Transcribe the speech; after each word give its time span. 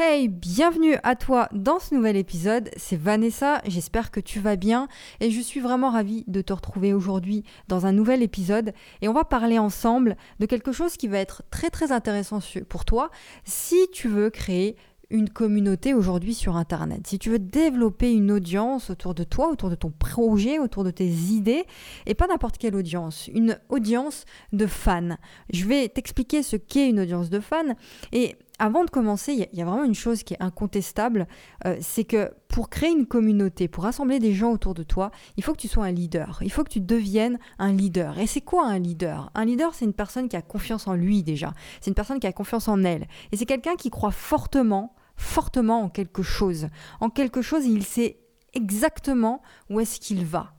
Hey, 0.00 0.28
bienvenue 0.28 0.94
à 1.02 1.16
toi 1.16 1.48
dans 1.50 1.80
ce 1.80 1.92
nouvel 1.92 2.16
épisode. 2.16 2.70
C'est 2.76 2.96
Vanessa, 2.96 3.60
j'espère 3.66 4.12
que 4.12 4.20
tu 4.20 4.38
vas 4.38 4.54
bien 4.54 4.86
et 5.18 5.32
je 5.32 5.40
suis 5.40 5.58
vraiment 5.58 5.90
ravie 5.90 6.22
de 6.28 6.40
te 6.40 6.52
retrouver 6.52 6.94
aujourd'hui 6.94 7.42
dans 7.66 7.84
un 7.84 7.90
nouvel 7.90 8.22
épisode 8.22 8.74
et 9.02 9.08
on 9.08 9.12
va 9.12 9.24
parler 9.24 9.58
ensemble 9.58 10.16
de 10.38 10.46
quelque 10.46 10.70
chose 10.70 10.96
qui 10.96 11.08
va 11.08 11.18
être 11.18 11.42
très 11.50 11.68
très 11.68 11.90
intéressant 11.90 12.38
pour 12.68 12.84
toi 12.84 13.10
si 13.42 13.88
tu 13.92 14.06
veux 14.06 14.30
créer 14.30 14.76
une 15.10 15.30
communauté 15.30 15.94
aujourd'hui 15.94 16.34
sur 16.34 16.56
Internet, 16.56 17.06
si 17.06 17.18
tu 17.18 17.30
veux 17.30 17.38
développer 17.38 18.12
une 18.12 18.30
audience 18.30 18.90
autour 18.90 19.14
de 19.14 19.24
toi, 19.24 19.50
autour 19.50 19.70
de 19.70 19.74
ton 19.74 19.90
projet, 19.90 20.58
autour 20.58 20.84
de 20.84 20.90
tes 20.90 21.08
idées, 21.08 21.64
et 22.06 22.14
pas 22.14 22.26
n'importe 22.26 22.58
quelle 22.58 22.76
audience, 22.76 23.28
une 23.28 23.58
audience 23.70 24.26
de 24.52 24.66
fans. 24.66 25.16
Je 25.50 25.64
vais 25.64 25.88
t'expliquer 25.88 26.42
ce 26.42 26.56
qu'est 26.56 26.90
une 26.90 27.00
audience 27.00 27.30
de 27.30 27.40
fans, 27.40 27.74
et 28.12 28.36
avant 28.58 28.84
de 28.84 28.90
commencer, 28.90 29.32
il 29.32 29.58
y, 29.58 29.62
a 29.62 29.64
vraiment 29.64 29.84
une 29.84 29.94
chose 29.94 30.22
qui 30.22 30.34
est 30.34 30.42
incontestable, 30.42 31.28
euh, 31.64 31.76
c'est 31.80 32.04
que 32.04 32.32
pour 32.48 32.70
créer 32.70 32.90
une 32.90 33.06
communauté, 33.06 33.68
pour 33.68 33.84
rassembler 33.84 34.18
des 34.18 34.32
gens 34.32 34.50
autour 34.50 34.74
de 34.74 34.82
toi, 34.82 35.10
il 35.36 35.44
faut 35.44 35.52
que 35.52 35.60
tu 35.60 35.68
sois 35.68 35.84
un 35.84 35.92
leader, 35.92 36.40
il 36.42 36.50
faut 36.50 36.64
que 36.64 36.70
tu 36.70 36.80
deviennes 36.80 37.38
un 37.58 37.72
leader. 37.72 38.18
Et 38.18 38.26
c'est 38.26 38.40
quoi 38.40 38.66
un 38.66 38.78
leader? 38.78 39.30
Un 39.34 39.44
leader, 39.44 39.74
c'est 39.74 39.84
une 39.84 39.92
personne 39.92 40.28
qui 40.28 40.36
a 40.36 40.42
confiance 40.42 40.88
en 40.88 40.94
lui 40.94 41.22
déjà, 41.22 41.52
c'est 41.80 41.90
une 41.90 41.94
personne 41.94 42.18
qui 42.18 42.26
a 42.26 42.32
confiance 42.32 42.68
en 42.68 42.82
elle, 42.84 43.06
et 43.32 43.36
c'est 43.36 43.46
quelqu'un 43.46 43.76
qui 43.76 43.90
croit 43.90 44.10
fortement 44.10 44.94
fortement 45.18 45.82
en 45.82 45.88
quelque 45.88 46.22
chose. 46.22 46.68
En 47.00 47.10
quelque 47.10 47.42
chose, 47.42 47.66
il 47.66 47.84
sait 47.84 48.20
exactement 48.54 49.42
où 49.68 49.80
est-ce 49.80 50.00
qu'il 50.00 50.24
va. 50.24 50.54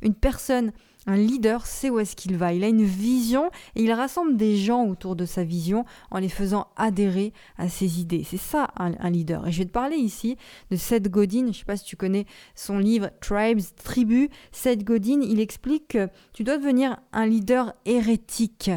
Une 0.00 0.14
personne 0.14 0.72
un 1.06 1.16
leader 1.16 1.64
sait 1.66 1.88
où 1.88 1.98
est-ce 1.98 2.14
qu'il 2.14 2.36
va. 2.36 2.52
Il 2.52 2.62
a 2.62 2.68
une 2.68 2.84
vision 2.84 3.50
et 3.74 3.82
il 3.82 3.92
rassemble 3.92 4.36
des 4.36 4.56
gens 4.56 4.84
autour 4.86 5.16
de 5.16 5.24
sa 5.24 5.44
vision 5.44 5.84
en 6.10 6.18
les 6.18 6.28
faisant 6.28 6.68
adhérer 6.76 7.32
à 7.56 7.68
ses 7.68 8.00
idées. 8.00 8.22
C'est 8.24 8.36
ça 8.36 8.68
un, 8.76 9.10
leader. 9.10 9.46
Et 9.46 9.52
je 9.52 9.58
vais 9.58 9.64
te 9.64 9.72
parler 9.72 9.96
ici 9.96 10.36
de 10.70 10.76
Seth 10.76 11.08
Godin. 11.08 11.44
Je 11.44 11.46
ne 11.48 11.52
sais 11.52 11.64
pas 11.64 11.76
si 11.76 11.84
tu 11.84 11.96
connais 11.96 12.26
son 12.54 12.78
livre 12.78 13.10
Tribes, 13.20 13.60
Tribus. 13.82 14.28
Seth 14.52 14.84
Godin, 14.84 15.20
il 15.22 15.40
explique 15.40 15.88
que 15.88 16.08
tu 16.32 16.44
dois 16.44 16.58
devenir 16.58 16.98
un 17.12 17.26
leader 17.26 17.72
hérétique. 17.86 18.70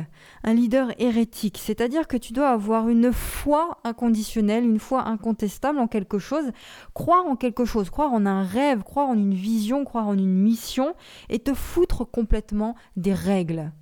Un 0.46 0.54
leader 0.54 0.92
hérétique, 1.00 1.60
c'est-à-dire 1.62 2.08
que 2.08 2.18
tu 2.18 2.32
dois 2.32 2.50
avoir 2.50 2.88
une 2.88 3.12
foi 3.12 3.80
inconditionnelle, 3.84 4.64
une 4.64 4.80
foi 4.80 5.08
incontestable 5.08 5.80
en 5.80 5.88
quelque 5.88 6.20
chose, 6.20 6.52
croire 6.94 7.26
en 7.26 7.36
quelque 7.36 7.66
chose, 7.66 7.90
croire 7.90 8.14
en 8.14 8.26
un 8.26 8.44
rêve, 8.44 8.84
croire 8.84 9.10
en 9.10 9.16
une 9.16 9.34
vision, 9.34 9.84
croire 9.84 10.08
en 10.08 10.18
une 10.18 10.34
mission 10.34 10.96
et 11.30 11.40
te 11.40 11.54
foutre 11.54 12.06
complètement 12.14 12.76
des 12.96 13.14
règles. 13.14 13.74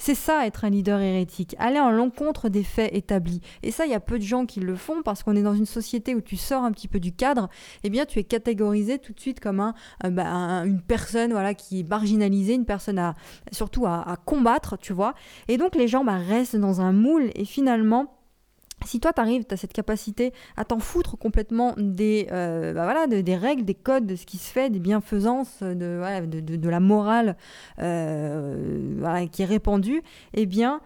C'est 0.00 0.14
ça 0.14 0.46
être 0.46 0.64
un 0.64 0.70
leader 0.70 1.00
hérétique, 1.00 1.56
aller 1.58 1.80
en 1.80 1.90
l'encontre 1.90 2.48
des 2.48 2.62
faits 2.62 2.94
établis. 2.94 3.40
Et 3.64 3.72
ça, 3.72 3.84
il 3.84 3.90
y 3.90 3.94
a 3.94 4.00
peu 4.00 4.18
de 4.18 4.22
gens 4.22 4.46
qui 4.46 4.60
le 4.60 4.76
font 4.76 5.02
parce 5.02 5.24
qu'on 5.24 5.34
est 5.34 5.42
dans 5.42 5.54
une 5.54 5.66
société 5.66 6.14
où 6.14 6.20
tu 6.20 6.36
sors 6.36 6.62
un 6.62 6.70
petit 6.70 6.86
peu 6.86 7.00
du 7.00 7.12
cadre, 7.12 7.48
eh 7.82 7.90
bien 7.90 8.06
tu 8.06 8.20
es 8.20 8.24
catégorisé 8.24 8.98
tout 8.98 9.12
de 9.12 9.18
suite 9.18 9.40
comme 9.40 9.58
un, 9.58 9.74
bah, 10.10 10.24
une 10.64 10.80
personne 10.80 11.32
voilà 11.32 11.54
qui 11.54 11.80
est 11.80 11.88
marginalisée, 11.88 12.54
une 12.54 12.64
personne 12.64 12.98
à 12.98 13.16
surtout 13.50 13.86
à, 13.86 14.16
combattre, 14.24 14.78
tu 14.78 14.92
vois. 14.92 15.14
Et 15.48 15.56
donc 15.56 15.74
les 15.74 15.88
gens 15.88 16.04
bah, 16.04 16.18
restent 16.18 16.56
dans 16.56 16.80
un 16.80 16.92
moule 16.92 17.30
et 17.34 17.44
finalement 17.44 18.17
si 18.84 19.00
toi, 19.00 19.12
tu 19.12 19.20
arrives, 19.20 19.44
tu 19.44 19.54
as 19.54 19.56
cette 19.56 19.72
capacité 19.72 20.32
à 20.56 20.64
t'en 20.64 20.78
foutre 20.78 21.18
complètement 21.18 21.74
des, 21.76 22.28
euh, 22.32 22.72
bah 22.72 22.84
voilà, 22.84 23.06
des 23.06 23.36
règles, 23.36 23.64
des 23.64 23.74
codes, 23.74 24.06
de 24.06 24.16
ce 24.16 24.26
qui 24.26 24.38
se 24.38 24.50
fait, 24.50 24.70
des 24.70 24.78
bienfaisances, 24.78 25.62
de, 25.62 25.96
voilà, 25.98 26.20
de, 26.26 26.68
la 26.68 26.80
morale 26.80 27.36
euh, 27.80 29.26
qui 29.32 29.42
est 29.42 29.46
répandue, 29.46 30.02
eh 30.34 30.46
bien, 30.46 30.80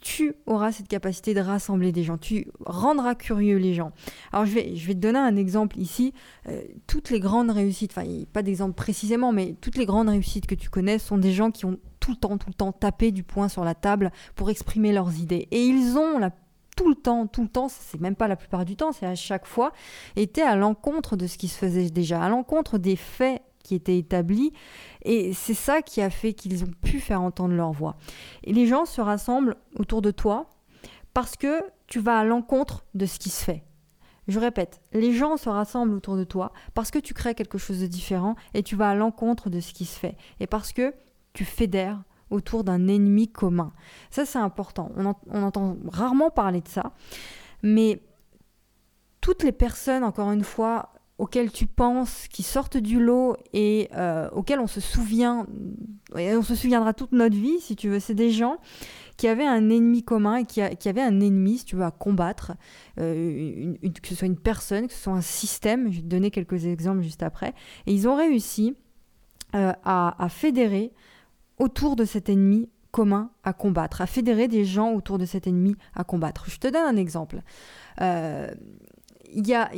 tu 0.00 0.34
auras 0.46 0.72
cette 0.72 0.88
capacité 0.88 1.34
de 1.34 1.40
rassembler 1.40 1.92
des 1.92 2.02
gens, 2.02 2.18
tu 2.18 2.48
rendras 2.64 3.14
curieux 3.14 3.58
les 3.58 3.74
gens. 3.74 3.92
Alors, 4.32 4.46
je 4.46 4.54
vais, 4.54 4.76
je 4.76 4.86
vais 4.86 4.94
te 4.94 5.00
donner 5.00 5.18
un 5.18 5.36
exemple 5.36 5.78
ici. 5.78 6.12
Euh, 6.48 6.62
toutes 6.86 7.10
les 7.10 7.20
grandes 7.20 7.50
réussites, 7.50 7.92
enfin, 7.96 8.08
pas 8.32 8.42
d'exemple 8.42 8.74
précisément, 8.74 9.32
mais 9.32 9.54
toutes 9.60 9.76
les 9.76 9.86
grandes 9.86 10.08
réussites 10.08 10.46
que 10.46 10.54
tu 10.54 10.70
connais 10.70 10.98
sont 10.98 11.18
des 11.18 11.32
gens 11.32 11.50
qui 11.50 11.66
ont 11.66 11.78
tout 12.00 12.10
le 12.10 12.16
temps, 12.16 12.36
tout 12.38 12.48
le 12.48 12.54
temps 12.54 12.72
tapé 12.72 13.12
du 13.12 13.22
poing 13.22 13.48
sur 13.48 13.64
la 13.64 13.74
table 13.74 14.10
pour 14.34 14.50
exprimer 14.50 14.92
leurs 14.92 15.18
idées. 15.18 15.48
Et 15.50 15.64
ils 15.64 15.96
ont 15.96 16.18
la 16.18 16.30
tout 16.76 16.88
le 16.88 16.94
temps, 16.94 17.26
tout 17.26 17.42
le 17.42 17.48
temps, 17.48 17.68
c'est 17.68 18.00
même 18.00 18.16
pas 18.16 18.28
la 18.28 18.36
plupart 18.36 18.64
du 18.64 18.76
temps, 18.76 18.92
c'est 18.92 19.06
à 19.06 19.14
chaque 19.14 19.46
fois, 19.46 19.72
était 20.16 20.42
à 20.42 20.56
l'encontre 20.56 21.16
de 21.16 21.26
ce 21.26 21.38
qui 21.38 21.48
se 21.48 21.58
faisait 21.58 21.90
déjà, 21.90 22.22
à 22.22 22.28
l'encontre 22.28 22.78
des 22.78 22.96
faits 22.96 23.42
qui 23.62 23.74
étaient 23.74 23.98
établis. 23.98 24.52
Et 25.02 25.32
c'est 25.32 25.54
ça 25.54 25.82
qui 25.82 26.00
a 26.00 26.10
fait 26.10 26.34
qu'ils 26.34 26.62
ont 26.62 26.70
pu 26.82 27.00
faire 27.00 27.22
entendre 27.22 27.54
leur 27.54 27.72
voix. 27.72 27.96
Et 28.44 28.52
les 28.52 28.66
gens 28.66 28.84
se 28.84 29.00
rassemblent 29.00 29.56
autour 29.76 30.02
de 30.02 30.10
toi 30.12 30.50
parce 31.14 31.36
que 31.36 31.62
tu 31.86 31.98
vas 31.98 32.18
à 32.18 32.24
l'encontre 32.24 32.84
de 32.94 33.06
ce 33.06 33.18
qui 33.18 33.30
se 33.30 33.42
fait. 33.42 33.64
Je 34.26 34.38
répète, 34.38 34.80
les 34.92 35.12
gens 35.12 35.36
se 35.36 35.48
rassemblent 35.48 35.94
autour 35.94 36.16
de 36.16 36.24
toi 36.24 36.52
parce 36.74 36.90
que 36.90 36.98
tu 36.98 37.12
crées 37.12 37.34
quelque 37.34 37.58
chose 37.58 37.80
de 37.80 37.86
différent 37.86 38.36
et 38.54 38.62
tu 38.62 38.74
vas 38.76 38.90
à 38.90 38.94
l'encontre 38.94 39.50
de 39.50 39.60
ce 39.60 39.72
qui 39.72 39.84
se 39.84 39.98
fait. 39.98 40.16
Et 40.40 40.46
parce 40.46 40.72
que 40.72 40.94
tu 41.32 41.44
fédères 41.44 42.02
autour 42.34 42.64
d'un 42.64 42.88
ennemi 42.88 43.28
commun. 43.28 43.72
Ça, 44.10 44.26
c'est 44.26 44.38
important. 44.38 44.90
On, 44.96 45.42
entend 45.42 45.76
rarement 45.86 46.30
parler 46.30 46.60
de 46.60 46.68
ça. 46.68 46.92
Mais 47.62 48.02
toutes 49.20 49.42
les 49.42 49.52
personnes, 49.52 50.04
encore 50.04 50.30
une 50.32 50.44
fois, 50.44 50.90
auxquelles 51.18 51.52
tu 51.52 51.66
penses, 51.66 52.26
qui 52.28 52.42
sortent 52.42 52.76
du 52.76 53.00
lot 53.00 53.36
et 53.52 53.88
euh, 53.94 54.28
auxquelles 54.32 54.58
on 54.58 54.66
se 54.66 54.80
souvient, 54.80 55.46
et 56.16 56.36
on 56.36 56.42
se 56.42 56.54
souviendra 56.54 56.92
toute 56.92 57.12
notre 57.12 57.36
vie, 57.36 57.60
si 57.60 57.76
tu 57.76 57.88
veux, 57.88 58.00
c'est 58.00 58.14
des 58.14 58.30
gens 58.30 58.58
qui 59.16 59.28
avaient 59.28 59.46
un 59.46 59.70
ennemi 59.70 60.02
commun 60.02 60.36
et 60.38 60.44
qui, 60.44 60.60
avaient 60.60 61.00
un 61.00 61.20
ennemi, 61.20 61.58
si 61.58 61.64
tu 61.64 61.76
veux, 61.76 61.84
à 61.84 61.92
combattre, 61.92 62.52
euh, 62.98 63.74
que 64.02 64.08
ce 64.08 64.14
soit 64.16 64.26
une 64.26 64.38
personne, 64.38 64.88
que 64.88 64.92
ce 64.92 65.04
soit 65.04 65.12
un 65.12 65.20
système. 65.20 65.90
Je 65.90 65.96
vais 65.96 66.02
te 66.02 66.08
donner 66.08 66.30
quelques 66.32 66.66
exemples 66.66 67.02
juste 67.02 67.22
après. 67.22 67.54
Et 67.86 67.94
ils 67.94 68.08
ont 68.08 68.16
réussi 68.16 68.74
euh, 69.54 69.72
à, 69.84 70.26
fédérer 70.28 70.92
autour 71.58 71.96
de 71.96 72.04
cet 72.04 72.28
ennemi 72.28 72.68
commun 72.90 73.30
à 73.42 73.52
combattre, 73.52 74.00
à 74.00 74.06
fédérer 74.06 74.46
des 74.46 74.64
gens 74.64 74.92
autour 74.92 75.18
de 75.18 75.24
cet 75.24 75.46
ennemi 75.46 75.74
à 75.94 76.04
combattre. 76.04 76.48
Je 76.48 76.58
te 76.58 76.68
donne 76.68 76.86
un 76.86 76.96
exemple. 76.96 77.40
Euh, 78.00 78.48
il 79.32 79.46
y 79.48 79.54
a 79.54 79.70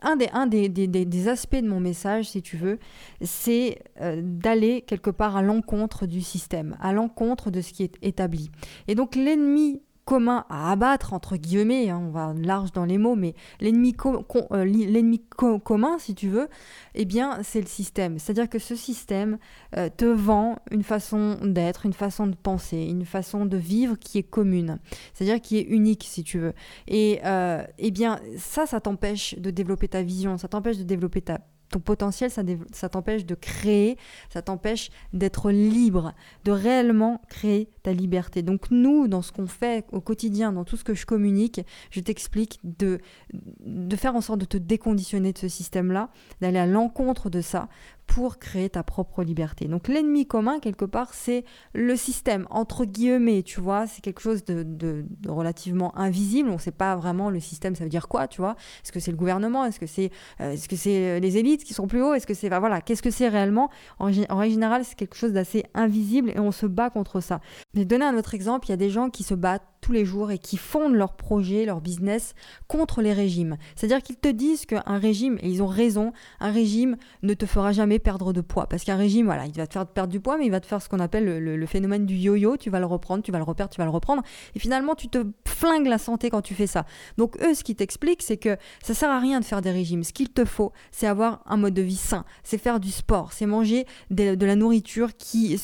un, 0.00 0.16
des, 0.16 0.28
un 0.32 0.46
des, 0.46 0.68
des, 0.68 1.28
aspects 1.28 1.56
de 1.56 1.68
mon 1.68 1.80
message, 1.80 2.30
si 2.30 2.42
tu 2.42 2.56
veux, 2.56 2.78
c'est 3.20 3.82
euh, 4.00 4.20
d'aller 4.22 4.82
quelque 4.82 5.10
part 5.10 5.36
à 5.36 5.42
l'encontre 5.42 6.06
du 6.06 6.20
système, 6.20 6.76
à 6.80 6.92
l'encontre 6.92 7.50
de 7.50 7.60
ce 7.60 7.72
qui 7.72 7.82
est 7.82 7.96
établi. 8.02 8.50
Et 8.88 8.94
donc 8.94 9.16
l'ennemi 9.16 9.82
commun 10.06 10.46
à 10.48 10.70
abattre, 10.70 11.12
entre 11.12 11.36
guillemets, 11.36 11.90
hein, 11.90 12.00
on 12.00 12.10
va 12.10 12.32
large 12.32 12.72
dans 12.72 12.84
les 12.84 12.96
mots, 12.96 13.16
mais 13.16 13.34
l'ennemi 13.60 13.94
euh, 14.04 15.58
commun, 15.58 15.98
si 15.98 16.14
tu 16.14 16.28
veux, 16.28 16.48
eh 16.94 17.04
bien, 17.04 17.40
c'est 17.42 17.60
le 17.60 17.66
système. 17.66 18.18
C'est-à-dire 18.18 18.48
que 18.48 18.60
ce 18.60 18.76
système 18.76 19.38
euh, 19.76 19.90
te 19.94 20.04
vend 20.04 20.58
une 20.70 20.84
façon 20.84 21.36
d'être, 21.42 21.86
une 21.86 21.92
façon 21.92 22.28
de 22.28 22.36
penser, 22.36 22.78
une 22.78 23.04
façon 23.04 23.46
de 23.46 23.56
vivre 23.56 23.98
qui 23.98 24.18
est 24.18 24.22
commune, 24.22 24.78
c'est-à-dire 25.12 25.40
qui 25.40 25.58
est 25.58 25.64
unique, 25.64 26.06
si 26.08 26.22
tu 26.22 26.38
veux. 26.38 26.54
Et 26.86 27.20
euh, 27.24 27.64
eh 27.78 27.90
bien, 27.90 28.20
ça, 28.38 28.64
ça 28.64 28.80
t'empêche 28.80 29.36
de 29.36 29.50
développer 29.50 29.88
ta 29.88 30.02
vision, 30.02 30.38
ça 30.38 30.46
t'empêche 30.46 30.78
de 30.78 30.84
développer 30.84 31.20
ta 31.20 31.40
ton 31.68 31.80
potentiel, 31.80 32.30
ça, 32.30 32.88
t'empêche 32.88 33.26
de 33.26 33.34
créer, 33.34 33.96
ça 34.30 34.42
t'empêche 34.42 34.90
d'être 35.12 35.50
libre, 35.50 36.14
de 36.44 36.52
réellement 36.52 37.20
créer 37.28 37.68
ta 37.82 37.92
liberté. 37.92 38.42
Donc 38.42 38.70
nous, 38.70 39.08
dans 39.08 39.22
ce 39.22 39.32
qu'on 39.32 39.46
fait 39.46 39.84
au 39.92 40.00
quotidien, 40.00 40.52
dans 40.52 40.64
tout 40.64 40.76
ce 40.76 40.84
que 40.84 40.94
je 40.94 41.06
communique, 41.06 41.60
je 41.90 42.00
t'explique 42.00 42.60
de, 42.62 43.00
de 43.32 43.96
faire 43.96 44.14
en 44.14 44.20
sorte 44.20 44.40
de 44.40 44.44
te 44.44 44.56
déconditionner 44.56 45.32
de 45.32 45.38
ce 45.38 45.48
système-là, 45.48 46.10
d'aller 46.40 46.58
à 46.58 46.66
l'encontre 46.66 47.30
de 47.30 47.40
ça 47.40 47.68
pour 48.06 48.38
créer 48.38 48.70
ta 48.70 48.82
propre 48.82 49.22
liberté. 49.22 49.66
Donc 49.66 49.88
l'ennemi 49.88 50.26
commun, 50.26 50.60
quelque 50.60 50.84
part, 50.84 51.12
c'est 51.12 51.44
le 51.74 51.96
système, 51.96 52.46
entre 52.50 52.84
guillemets, 52.84 53.42
tu 53.42 53.60
vois, 53.60 53.86
c'est 53.86 54.00
quelque 54.00 54.20
chose 54.20 54.44
de, 54.44 55.04
relativement 55.28 55.96
invisible, 55.98 56.50
on 56.50 56.54
ne 56.54 56.58
sait 56.58 56.70
pas 56.70 56.96
vraiment 56.96 57.30
le 57.30 57.40
système, 57.40 57.74
ça 57.74 57.84
veut 57.84 57.90
dire 57.90 58.08
quoi, 58.08 58.28
tu 58.28 58.40
vois, 58.40 58.56
est-ce 58.82 58.92
que 58.92 59.00
c'est 59.00 59.10
le 59.10 59.16
gouvernement, 59.16 59.64
est-ce 59.64 59.80
que 59.80 59.86
c'est 59.86 60.10
euh, 60.40 60.56
euh, 60.86 61.18
les 61.18 61.36
élites 61.36 61.64
qui 61.64 61.74
sont 61.74 61.86
plus 61.86 62.02
hauts, 62.02 62.14
est-ce 62.14 62.26
que 62.26 62.34
c'est, 62.34 62.48
voilà, 62.48 62.80
qu'est-ce 62.80 63.02
que 63.02 63.10
c'est 63.10 63.28
réellement? 63.28 63.70
En, 63.98 64.10
en 64.28 64.36
règle 64.38 64.56
c'est 64.84 64.94
quelque 64.94 65.16
chose 65.16 65.32
d'assez 65.32 65.64
invisible 65.74 66.30
et 66.30 66.38
on 66.38 66.52
se 66.52 66.66
bat 66.66 66.90
contre 66.90 67.20
ça. 67.20 67.40
Je 67.74 67.80
vais 67.80 67.84
donner 67.84 68.04
un 68.04 68.16
autre 68.16 68.34
exemple, 68.34 68.66
il 68.68 68.70
y 68.70 68.74
a 68.74 68.78
des 68.78 68.90
gens 68.90 69.10
qui 69.10 69.22
se 69.22 69.34
battent 69.34 69.62
tous 69.86 69.92
les 69.92 70.04
jours 70.04 70.32
et 70.32 70.38
qui 70.38 70.56
fondent 70.56 70.96
leur 70.96 71.12
projet, 71.12 71.64
leur 71.64 71.80
business 71.80 72.34
contre 72.66 73.02
les 73.02 73.12
régimes. 73.12 73.56
C'est-à-dire 73.76 74.02
qu'ils 74.02 74.16
te 74.16 74.26
disent 74.26 74.66
qu'un 74.66 74.98
régime, 74.98 75.38
et 75.42 75.48
ils 75.48 75.62
ont 75.62 75.68
raison, 75.68 76.12
un 76.40 76.50
régime 76.50 76.96
ne 77.22 77.34
te 77.34 77.46
fera 77.46 77.70
jamais 77.70 78.00
perdre 78.00 78.32
de 78.32 78.40
poids. 78.40 78.66
Parce 78.66 78.82
qu'un 78.82 78.96
régime, 78.96 79.26
voilà, 79.26 79.46
il 79.46 79.52
va 79.52 79.68
te 79.68 79.74
faire 79.74 79.86
perdre 79.86 80.10
du 80.10 80.18
poids, 80.18 80.38
mais 80.38 80.46
il 80.46 80.50
va 80.50 80.58
te 80.58 80.66
faire 80.66 80.82
ce 80.82 80.88
qu'on 80.88 80.98
appelle 80.98 81.24
le, 81.24 81.66
phénomène 81.66 82.04
du 82.04 82.16
yo-yo. 82.16 82.56
Tu 82.56 82.68
vas 82.68 82.80
le 82.80 82.86
reprendre, 82.86 83.22
tu 83.22 83.30
vas 83.30 83.38
le 83.38 83.44
reperdre, 83.44 83.72
tu 83.72 83.78
vas 83.78 83.84
le 83.84 83.92
reprendre. 83.92 84.24
Et 84.56 84.58
finalement, 84.58 84.96
tu 84.96 85.06
te 85.06 85.24
flingues 85.46 85.86
la 85.86 85.98
santé 85.98 86.30
quand 86.30 86.42
tu 86.42 86.54
fais 86.54 86.66
ça. 86.66 86.84
Donc 87.16 87.40
eux, 87.40 87.54
ce 87.54 87.62
qu'ils 87.62 87.76
t'expliquent, 87.76 88.22
c'est 88.22 88.38
que 88.38 88.56
ça 88.82 88.92
sert 88.92 89.10
à 89.10 89.20
rien 89.20 89.38
de 89.38 89.44
faire 89.44 89.62
des 89.62 89.70
régimes. 89.70 90.02
Ce 90.02 90.12
qu'il 90.12 90.30
te 90.30 90.44
faut, 90.44 90.72
c'est 90.90 91.06
avoir 91.06 91.44
un 91.46 91.58
mode 91.58 91.74
de 91.74 91.82
vie 91.82 91.94
sain, 91.94 92.24
c'est 92.42 92.58
faire 92.58 92.80
du 92.80 92.90
sport, 92.90 93.32
c'est 93.32 93.46
manger 93.46 93.86
de, 94.10 94.34
la 94.44 94.56
nourriture 94.56 95.16
qui, 95.16 95.56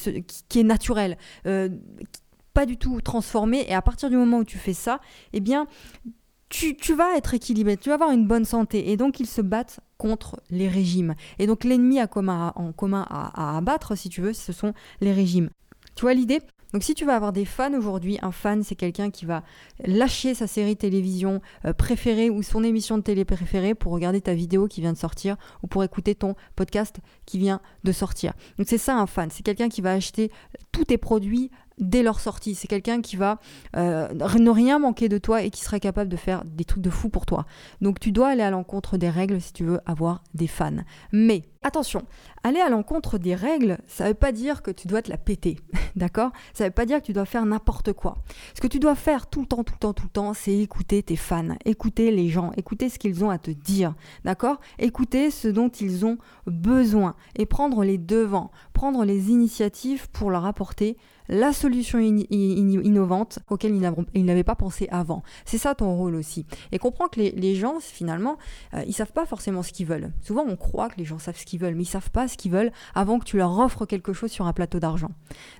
qui, 0.48 0.60
est 0.60 0.64
naturelle, 0.64 1.18
euh, 1.46 1.68
pas 2.54 2.66
du 2.66 2.76
tout 2.76 3.00
transformé. 3.00 3.64
Et 3.68 3.74
à 3.74 3.82
partir 3.82 4.10
du 4.10 4.16
moment 4.16 4.38
où 4.38 4.44
tu 4.44 4.58
fais 4.58 4.74
ça, 4.74 5.00
eh 5.32 5.40
bien, 5.40 5.66
tu, 6.48 6.94
vas 6.94 7.16
être 7.16 7.34
équilibré, 7.34 7.76
tu 7.76 7.88
vas 7.88 7.94
avoir 7.94 8.10
une 8.10 8.26
bonne 8.26 8.44
santé. 8.44 8.90
Et 8.90 8.96
donc, 8.96 9.20
ils 9.20 9.26
se 9.26 9.40
battent 9.40 9.80
contre 9.98 10.40
les 10.50 10.68
régimes. 10.68 11.14
Et 11.38 11.46
donc, 11.46 11.64
l'ennemi 11.64 12.00
en 12.00 12.06
commun 12.06 13.06
à, 13.08 13.56
abattre, 13.56 13.96
si 13.96 14.08
tu 14.08 14.20
veux, 14.20 14.32
ce 14.32 14.52
sont 14.52 14.74
les 15.00 15.12
régimes. 15.12 15.50
Tu 15.94 16.02
vois 16.02 16.14
l'idée? 16.14 16.40
Donc 16.72 16.82
si 16.82 16.94
tu 16.94 17.04
vas 17.04 17.16
avoir 17.16 17.32
des 17.32 17.44
fans 17.44 17.74
aujourd'hui, 17.74 18.18
un 18.22 18.32
fan 18.32 18.62
c'est 18.62 18.74
quelqu'un 18.74 19.10
qui 19.10 19.26
va 19.26 19.42
lâcher 19.84 20.34
sa 20.34 20.46
série 20.46 20.76
télévision 20.76 21.42
euh, 21.66 21.74
préférée 21.74 22.30
ou 22.30 22.42
son 22.42 22.64
émission 22.64 22.96
de 22.96 23.02
télé 23.02 23.24
préférée 23.24 23.74
pour 23.74 23.92
regarder 23.92 24.22
ta 24.22 24.32
vidéo 24.32 24.68
qui 24.68 24.80
vient 24.80 24.94
de 24.94 24.98
sortir 24.98 25.36
ou 25.62 25.66
pour 25.66 25.84
écouter 25.84 26.14
ton 26.14 26.34
podcast 26.56 26.96
qui 27.26 27.38
vient 27.38 27.60
de 27.84 27.92
sortir. 27.92 28.32
Donc 28.56 28.68
c'est 28.68 28.78
ça 28.78 28.96
un 28.96 29.06
fan, 29.06 29.28
c'est 29.30 29.42
quelqu'un 29.42 29.68
qui 29.68 29.82
va 29.82 29.92
acheter 29.92 30.30
tous 30.72 30.86
tes 30.86 30.98
produits 30.98 31.50
dès 31.78 32.02
leur 32.02 32.20
sortie. 32.20 32.54
C'est 32.54 32.68
quelqu'un 32.68 33.00
qui 33.00 33.16
va 33.16 33.38
euh, 33.76 34.08
ne 34.12 34.50
rien 34.50 34.78
manquer 34.78 35.08
de 35.08 35.18
toi 35.18 35.42
et 35.42 35.50
qui 35.50 35.62
sera 35.62 35.78
capable 35.80 36.10
de 36.10 36.16
faire 36.16 36.44
des 36.44 36.64
trucs 36.64 36.82
de 36.82 36.90
fou 36.90 37.08
pour 37.08 37.26
toi. 37.26 37.46
Donc 37.80 38.00
tu 38.00 38.12
dois 38.12 38.28
aller 38.28 38.42
à 38.42 38.50
l'encontre 38.50 38.96
des 38.96 39.10
règles 39.10 39.40
si 39.40 39.52
tu 39.52 39.64
veux 39.64 39.80
avoir 39.86 40.22
des 40.34 40.46
fans. 40.46 40.70
Mais 41.12 41.42
attention, 41.62 42.02
aller 42.42 42.60
à 42.60 42.68
l'encontre 42.68 43.18
des 43.18 43.34
règles, 43.34 43.78
ça 43.86 44.04
ne 44.04 44.08
veut 44.10 44.14
pas 44.14 44.32
dire 44.32 44.62
que 44.62 44.70
tu 44.70 44.88
dois 44.88 45.02
te 45.02 45.10
la 45.10 45.18
péter, 45.18 45.58
d'accord? 45.96 46.32
Ça 46.54 46.64
ne 46.64 46.68
veut 46.68 46.74
pas 46.74 46.86
dire 46.86 47.00
que 47.00 47.06
tu 47.06 47.12
dois 47.12 47.24
faire 47.24 47.46
n'importe 47.46 47.92
quoi. 47.92 48.18
Ce 48.54 48.60
que 48.60 48.66
tu 48.66 48.78
dois 48.78 48.94
faire 48.94 49.28
tout 49.28 49.40
le 49.40 49.46
temps, 49.46 49.64
tout 49.64 49.74
le 49.74 49.78
temps, 49.78 49.92
tout 49.92 50.04
le 50.04 50.10
temps, 50.10 50.34
c'est 50.34 50.56
écouter 50.56 51.02
tes 51.02 51.16
fans, 51.16 51.56
écouter 51.64 52.10
les 52.10 52.28
gens, 52.28 52.52
écouter 52.56 52.88
ce 52.88 52.98
qu'ils 52.98 53.24
ont 53.24 53.30
à 53.30 53.38
te 53.38 53.50
dire, 53.50 53.94
d'accord? 54.24 54.60
Écouter 54.78 55.30
ce 55.30 55.48
dont 55.48 55.68
ils 55.68 56.04
ont 56.04 56.18
besoin 56.46 57.14
et 57.36 57.46
prendre 57.46 57.84
les 57.84 57.98
devants, 57.98 58.50
prendre 58.82 59.04
les 59.04 59.30
initiatives 59.30 60.10
pour 60.10 60.32
leur 60.32 60.44
apporter 60.44 60.96
la 61.28 61.52
solution 61.52 62.00
innovante 62.00 63.38
auquel 63.48 63.76
ils 63.76 64.24
n'avaient 64.24 64.42
pas 64.42 64.56
pensé 64.56 64.88
avant. 64.90 65.22
C'est 65.44 65.56
ça 65.56 65.76
ton 65.76 65.94
rôle 65.94 66.16
aussi. 66.16 66.46
Et 66.72 66.80
comprends 66.80 67.06
que 67.06 67.20
les, 67.20 67.54
gens, 67.54 67.78
finalement, 67.78 68.38
euh, 68.74 68.82
ils 68.88 68.92
savent 68.92 69.12
pas 69.12 69.24
forcément 69.24 69.62
ce 69.62 69.72
qu'ils 69.72 69.86
veulent. 69.86 70.12
Souvent, 70.20 70.44
on 70.48 70.56
croit 70.56 70.88
que 70.88 70.96
les 70.96 71.04
gens 71.04 71.20
savent 71.20 71.38
ce 71.38 71.44
qu'ils 71.44 71.60
veulent, 71.60 71.76
mais 71.76 71.84
ils 71.84 71.86
savent 71.86 72.10
pas 72.10 72.26
ce 72.26 72.36
qu'ils 72.36 72.50
veulent 72.50 72.72
avant 72.92 73.20
que 73.20 73.24
tu 73.24 73.36
leur 73.36 73.56
offres 73.56 73.86
quelque 73.86 74.12
chose 74.12 74.32
sur 74.32 74.48
un 74.48 74.52
plateau 74.52 74.80
d'argent. 74.80 75.12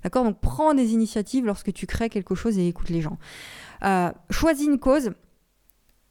D'accord? 0.02 0.24
Donc, 0.24 0.40
prends 0.40 0.74
des 0.74 0.92
initiatives 0.92 1.46
lorsque 1.46 1.72
tu 1.72 1.86
crées 1.86 2.08
quelque 2.08 2.34
chose 2.34 2.58
et 2.58 2.66
écoute 2.66 2.88
les 2.88 3.02
gens. 3.02 3.18
Euh, 3.84 4.10
choisis 4.30 4.66
une 4.66 4.80
cause. 4.80 5.12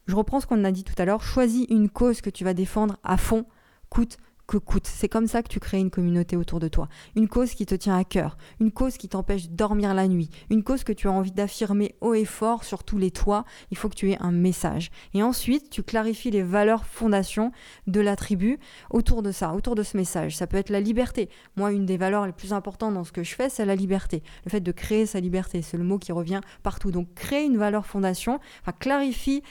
Je 0.08 0.16
reprends 0.16 0.40
ce 0.40 0.48
qu'on 0.48 0.63
a 0.63 0.72
dit 0.72 0.86
tout 0.86 0.96
à 0.98 1.04
l'heure. 1.04 1.22
Choisis 1.22 1.66
une 1.69 1.90
cause 1.90 2.22
que 2.22 2.30
tu 2.30 2.46
vas 2.46 2.54
défendre 2.54 2.96
à 3.04 3.18
fond, 3.18 3.44
coûte 3.90 4.16
coûte. 4.59 4.88
C'est 4.88 5.09
comme 5.09 5.27
ça 5.27 5.44
que 5.44 5.48
tu 5.48 5.59
crées 5.59 5.80
une 5.80 5.89
communauté 5.89 6.36
autour 6.36 6.59
de 6.59 6.68
toi. 6.68 6.88
Une 7.15 7.27
cause 7.27 7.53
qui 7.53 7.65
te 7.65 7.75
tient 7.75 7.98
à 7.98 8.03
cœur, 8.03 8.38
une 8.59 8.71
cause 8.71 8.98
qui 8.98 9.09
t'empêche 9.09 9.50
de 9.50 9.56
dormir 9.56 9.94
la 9.94 10.07
nuit, 10.07 10.30
une 10.50 10.63
cause 10.63 10.83
que 10.83 10.94
tu 10.94 11.07
as 11.07 11.12
envie 11.12 11.31
d'affirmer 11.31 11.95
haut 12.01 12.13
et 12.13 12.25
fort 12.25 12.63
sur 12.63 12.83
tous 12.83 12.98
les 12.98 13.12
toits. 13.12 13.45
Il 13.71 13.77
faut 13.77 13.89
que 13.89 13.95
tu 13.95 14.12
aies 14.12 14.18
un 14.19 14.31
message. 14.31 14.92
Et 15.13 15.24
ensuite, 15.24 15.69
tu 15.69 15.83
clarifies 15.83 16.31
les 16.31 16.44
valeurs 16.44 16.86
fondations 16.86 17.51
de 17.88 18.00
la 18.00 18.15
tribu 18.15 18.59
autour 18.89 19.24
de 19.24 19.31
ça, 19.31 19.53
autour 19.53 19.75
de 19.75 19.83
ce 19.83 19.98
message. 19.98 20.36
Ça 20.36 20.48
peut 20.48 20.57
être 20.57 20.69
la 20.69 20.80
liberté. 20.80 21.30
Moi, 21.56 21.71
une 21.71 21.86
des 21.86 21.98
valeurs 21.98 22.25
les 22.25 22.33
plus 22.33 22.53
importantes 22.53 22.94
dans 22.94 23.03
ce 23.03 23.12
que 23.12 23.24
je 23.24 23.36
fais, 23.36 23.50
c'est 23.50 23.65
la 23.65 23.75
liberté. 23.75 24.24
Le 24.45 24.51
fait 24.51 24.62
de 24.62 24.71
créer 24.71 25.06
sa 25.06 25.19
liberté, 25.19 25.62
c'est 25.62 25.77
le 25.77 25.83
mot 25.83 26.00
qui 26.00 26.12
revient 26.12 26.42
partout. 26.63 26.92
Donc, 26.92 27.13
crée 27.15 27.45
une 27.45 27.57
valeur 27.57 27.86
fondation, 27.86 28.39
enfin, 28.62 28.74
clarifie 28.77 29.44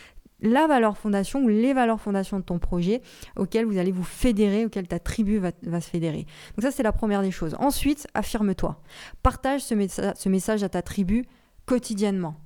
la 0.42 0.66
valeur 0.66 0.96
fondation 0.96 1.42
ou 1.42 1.48
les 1.48 1.72
valeurs 1.72 2.00
fondations 2.00 2.38
de 2.38 2.44
ton 2.44 2.58
projet 2.58 3.02
auxquelles 3.36 3.64
vous 3.64 3.78
allez 3.78 3.92
vous 3.92 4.04
fédérer, 4.04 4.64
auxquelles 4.64 4.88
ta 4.88 4.98
tribu 4.98 5.38
va, 5.38 5.80
se 5.80 5.90
fédérer. 5.90 6.26
Donc 6.56 6.62
ça, 6.62 6.70
c'est 6.70 6.82
la 6.82 6.92
première 6.92 7.22
des 7.22 7.30
choses. 7.30 7.56
Ensuite, 7.58 8.06
affirme-toi. 8.14 8.80
Partage 9.22 9.62
ce, 9.62 9.74
ce 10.16 10.28
message 10.28 10.62
à 10.62 10.68
ta 10.68 10.82
tribu 10.82 11.24
quotidiennement. 11.66 12.36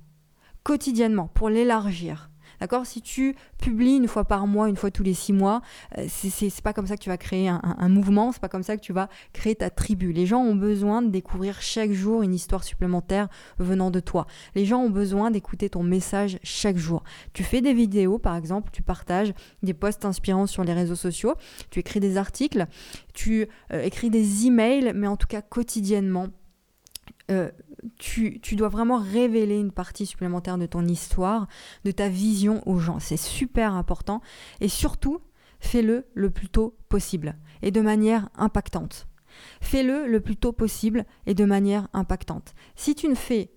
Quotidiennement, 0.63 1.27
pour 1.27 1.49
l'élargir. 1.49 2.29
D'accord? 2.59 2.85
Si 2.85 3.01
tu 3.01 3.35
publies 3.57 3.97
une 3.97 4.07
fois 4.07 4.25
par 4.25 4.47
mois, 4.47 4.69
une 4.69 4.75
fois 4.75 4.91
tous 4.91 5.03
les 5.03 5.13
six 5.13 5.33
mois, 5.33 5.61
euh, 5.97 6.05
c'est 6.09 6.61
pas 6.61 6.73
comme 6.73 6.87
ça 6.87 6.95
que 6.97 7.01
tu 7.01 7.09
vas 7.09 7.17
créer 7.17 7.47
un, 7.47 7.61
un, 7.63 7.89
mouvement, 7.89 8.31
c'est 8.31 8.41
pas 8.41 8.49
comme 8.49 8.63
ça 8.63 8.77
que 8.77 8.81
tu 8.81 8.93
vas 8.93 9.09
créer 9.33 9.55
ta 9.55 9.69
tribu. 9.69 10.11
Les 10.11 10.25
gens 10.25 10.41
ont 10.41 10.55
besoin 10.55 11.01
de 11.01 11.09
découvrir 11.09 11.61
chaque 11.61 11.91
jour 11.91 12.21
une 12.21 12.33
histoire 12.33 12.63
supplémentaire 12.63 13.27
venant 13.59 13.91
de 13.91 13.99
toi. 13.99 14.27
Les 14.55 14.65
gens 14.65 14.79
ont 14.79 14.89
besoin 14.89 15.31
d'écouter 15.31 15.69
ton 15.69 15.83
message 15.83 16.39
chaque 16.43 16.77
jour. 16.77 17.03
Tu 17.33 17.43
fais 17.43 17.61
des 17.61 17.73
vidéos, 17.73 18.17
par 18.17 18.35
exemple, 18.35 18.69
tu 18.71 18.81
partages 18.81 19.33
des 19.63 19.73
posts 19.73 20.05
inspirants 20.05 20.47
sur 20.47 20.63
les 20.63 20.73
réseaux 20.73 20.95
sociaux, 20.95 21.35
tu 21.69 21.79
écris 21.79 21.99
des 21.99 22.17
articles, 22.17 22.65
tu 23.13 23.47
euh, 23.71 23.81
écris 23.81 24.09
des 24.09 24.47
emails, 24.47 24.93
mais 24.95 25.07
en 25.07 25.17
tout 25.17 25.27
cas 25.27 25.41
quotidiennement 25.41 26.27
euh, 27.31 27.49
tu, 27.97 28.39
dois 28.55 28.69
vraiment 28.69 28.97
révéler 28.97 29.59
une 29.59 29.71
partie 29.71 30.05
supplémentaire 30.05 30.57
de 30.57 30.65
ton 30.65 30.85
histoire, 30.85 31.47
de 31.83 31.91
ta 31.91 32.09
vision 32.09 32.67
aux 32.67 32.79
gens. 32.79 32.99
C'est 32.99 33.17
super 33.17 33.73
important. 33.73 34.21
Et 34.61 34.67
surtout, 34.67 35.21
fais-le 35.59 36.05
le 36.13 36.29
plus 36.29 36.49
tôt 36.49 36.77
possible 36.89 37.35
et 37.61 37.71
de 37.71 37.81
manière 37.81 38.29
impactante. 38.35 39.07
Fais-le 39.61 40.07
le 40.07 40.21
plus 40.21 40.37
tôt 40.37 40.53
possible 40.53 41.05
et 41.25 41.33
de 41.33 41.45
manière 41.45 41.87
impactante. 41.93 42.53
Si 42.75 42.95
tu 42.95 43.07
ne 43.07 43.15
fais 43.15 43.51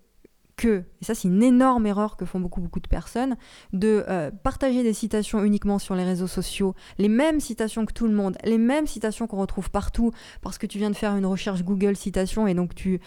que, 0.59 0.83
et 1.01 1.05
ça 1.05 1.15
c'est 1.15 1.29
une 1.29 1.43
énorme 1.43 1.87
erreur 1.87 2.17
que 2.17 2.27
font 2.27 2.41
beaucoup 2.41 2.61
beaucoup 2.61 2.81
de 2.81 2.89
personnes, 2.89 3.37
de 3.73 4.05
euh, 4.09 4.31
partager 4.43 4.83
des 4.83 4.93
citations 4.93 5.43
uniquement 5.45 5.79
sur 5.79 5.95
les 5.95 6.05
réseaux 6.05 6.27
sociaux, 6.27 6.75
les 6.99 7.09
mêmes 7.09 7.41
citations 7.41 7.87
que 7.87 7.93
tout 7.93 8.07
le 8.07 8.13
monde, 8.13 8.37
les 8.45 8.59
mêmes 8.59 8.87
citations 8.87 9.27
qu'on 9.27 9.39
retrouve 9.39 9.71
partout, 9.71 10.11
parce 10.43 10.59
que 10.59 10.67
tu 10.67 10.77
viens 10.79 10.91
de 10.91 10.97
faire 10.97 11.17
une 11.17 11.25
recherche 11.25 11.63
Google 11.63 11.97
citation 11.97 12.47
et 12.47 12.55
donc 12.55 12.75
tu, 12.75 13.01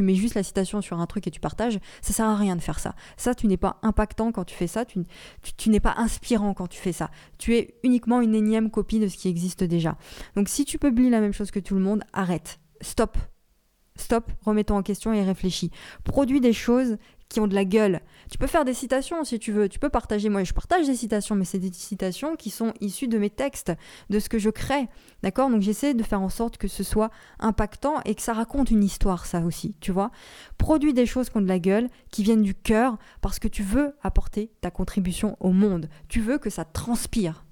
mets 0.00 0.14
juste 0.14 0.36
la 0.36 0.44
citation 0.44 0.80
sur 0.80 1.00
un 1.00 1.06
truc 1.06 1.26
et 1.26 1.30
tu 1.30 1.40
partages, 1.40 1.78
ça 2.00 2.12
sert 2.12 2.26
à 2.26 2.36
rien 2.36 2.56
de 2.56 2.62
faire 2.62 2.78
ça. 2.78 2.94
Ça, 3.16 3.34
tu 3.34 3.48
n'es 3.48 3.56
pas 3.56 3.78
impactant 3.82 4.30
quand 4.30 4.44
tu 4.44 4.54
fais 4.54 4.68
ça, 4.68 4.84
tu, 4.84 5.00
tu 5.56 5.70
n'es 5.70 5.80
pas 5.80 5.94
inspirant 5.96 6.54
quand 6.54 6.68
tu 6.68 6.78
fais 6.78 6.92
ça. 6.92 7.10
Tu 7.38 7.56
es 7.56 7.74
uniquement 7.82 8.20
une 8.20 8.34
énième 8.34 8.70
copie 8.70 9.00
de 9.00 9.08
ce 9.08 9.16
qui 9.16 9.28
existe 9.28 9.64
déjà. 9.64 9.96
Donc 10.36 10.48
si 10.48 10.64
tu 10.64 10.78
publies 10.78 11.10
la 11.10 11.20
même 11.20 11.32
chose 11.32 11.50
que 11.50 11.60
tout 11.60 11.74
le 11.74 11.80
monde, 11.80 12.04
arrête. 12.12 12.60
Stop, 12.80 13.18
Stop, 13.96 14.32
remettons 14.42 14.76
en 14.76 14.82
question 14.82 15.12
et 15.12 15.22
réfléchis. 15.22 15.70
Produis 16.02 16.40
des 16.40 16.52
choses 16.52 16.96
qui 17.28 17.40
ont 17.40 17.46
de 17.46 17.54
la 17.54 17.64
gueule. 17.64 18.00
Tu 18.30 18.38
peux 18.38 18.46
faire 18.46 18.64
des 18.64 18.74
citations 18.74 19.24
si 19.24 19.38
tu 19.38 19.52
veux, 19.52 19.68
tu 19.68 19.78
peux 19.78 19.88
partager. 19.88 20.28
Moi, 20.28 20.44
je 20.44 20.52
partage 20.52 20.86
des 20.86 20.94
citations, 20.94 21.34
mais 21.34 21.44
c'est 21.44 21.58
des 21.58 21.72
citations 21.72 22.36
qui 22.36 22.50
sont 22.50 22.72
issues 22.80 23.08
de 23.08 23.18
mes 23.18 23.30
textes, 23.30 23.72
de 24.10 24.18
ce 24.18 24.28
que 24.28 24.38
je 24.38 24.50
crée. 24.50 24.88
D'accord? 25.22 25.48
Donc 25.48 25.62
j'essaie 25.62 25.94
de 25.94 26.02
faire 26.02 26.20
en 26.20 26.28
sorte 26.28 26.58
que 26.58 26.68
ce 26.68 26.82
soit 26.82 27.10
impactant 27.38 28.00
et 28.04 28.14
que 28.14 28.22
ça 28.22 28.34
raconte 28.34 28.70
une 28.70 28.84
histoire, 28.84 29.26
ça 29.26 29.40
aussi, 29.40 29.76
tu 29.80 29.92
vois? 29.92 30.10
Produis 30.58 30.92
des 30.92 31.06
choses 31.06 31.30
qui 31.30 31.36
ont 31.36 31.42
de 31.42 31.48
la 31.48 31.58
gueule, 31.58 31.88
qui 32.10 32.22
viennent 32.22 32.42
du 32.42 32.54
cœur, 32.54 32.98
parce 33.20 33.38
que 33.38 33.48
tu 33.48 33.62
veux 33.62 33.94
apporter 34.02 34.52
ta 34.60 34.70
contribution 34.70 35.36
au 35.40 35.50
monde. 35.50 35.88
Tu 36.08 36.20
veux 36.20 36.38
que 36.38 36.50
ça 36.50 36.64
transpire. 36.64 37.44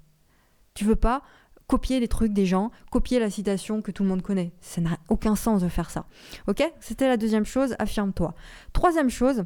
Tu 0.75 0.85
veux 0.85 0.95
pas 0.95 1.23
copier 1.67 1.99
les 1.99 2.07
trucs 2.07 2.33
des 2.33 2.45
gens, 2.45 2.71
copier 2.91 3.19
la 3.19 3.29
citation 3.29 3.81
que 3.81 3.91
tout 3.91 4.03
le 4.03 4.09
monde 4.09 4.21
connaît. 4.21 4.53
Ça 4.61 4.81
n'a 4.81 4.97
aucun 5.09 5.35
sens 5.35 5.61
de 5.61 5.67
faire 5.67 5.89
ça. 5.89 6.05
Ok? 6.47 6.63
C'était 6.79 7.07
la 7.07 7.17
deuxième 7.17 7.45
chose, 7.45 7.75
affirme-toi. 7.79 8.33
Troisième 8.73 9.09
chose, 9.09 9.43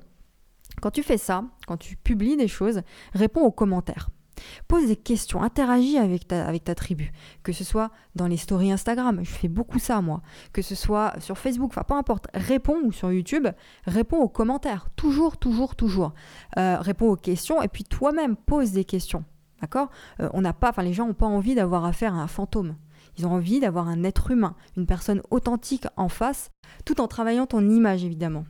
quand 0.82 0.92
tu 0.92 1.04
fais 1.04 1.18
ça, 1.18 1.44
quand 1.66 1.78
tu 1.78 1.96
publies 1.96 2.38
des 2.38 2.48
choses, 2.48 2.82
réponds 3.14 3.42
aux 3.42 3.52
commentaires. 3.52 4.10
Pose 4.68 4.86
des 4.86 4.96
questions, 4.96 5.42
interagis 5.42 5.98
avec 5.98 6.28
ta, 6.28 6.46
avec 6.46 6.64
ta 6.64 6.76
tribu, 6.76 7.12
que 7.42 7.52
ce 7.52 7.64
soit 7.64 7.90
dans 8.14 8.28
les 8.28 8.38
stories 8.38 8.72
Instagram, 8.72 9.22
je 9.24 9.32
fais 9.32 9.48
beaucoup 9.48 9.80
ça 9.80 10.00
moi, 10.00 10.22
que 10.54 10.62
ce 10.62 10.76
soit 10.76 11.20
sur 11.20 11.40
Facebook, 11.40 11.72
enfin 11.72 11.82
peu 11.82 11.96
importe, 11.96 12.28
réponds 12.36 12.80
ou 12.84 12.92
sur 12.92 13.12
YouTube, 13.12 13.48
réponds 13.86 14.18
aux 14.18 14.30
commentaires, 14.30 14.90
toujours, 14.96 15.38
toujours, 15.38 15.76
toujours. 15.76 16.14
Euh, 16.58 16.78
réponds 16.80 17.10
aux 17.10 17.16
questions 17.16 17.64
et 17.64 17.68
puis 17.68 17.84
toi-même 17.84 18.36
pose 18.36 18.74
des 18.74 18.86
questions. 18.86 19.26
D'accord? 19.62 19.90
Euh, 20.20 20.30
On 20.34 20.42
n'a 20.42 20.54
pas, 20.54 20.74
les 20.82 20.94
gens 20.94 21.08
n'ont 21.08 21.14
pas 21.14 21.26
envie 21.26 21.56
d'avoir 21.56 21.86
affaire 21.86 22.14
à 22.14 22.22
un 22.22 22.28
fantôme. 22.28 22.76
Ils 23.18 23.26
ont 23.26 23.32
envie 23.32 23.60
d'avoir 23.60 23.88
un 23.88 24.04
être 24.04 24.32
humain, 24.32 24.56
une 24.76 24.86
personne 24.86 25.22
authentique 25.32 25.88
en 25.96 26.10
face, 26.10 26.52
tout 26.86 27.02
en 27.02 27.08
travaillant 27.08 27.48
ton 27.48 27.68
image 27.68 28.04
évidemment. 28.04 28.46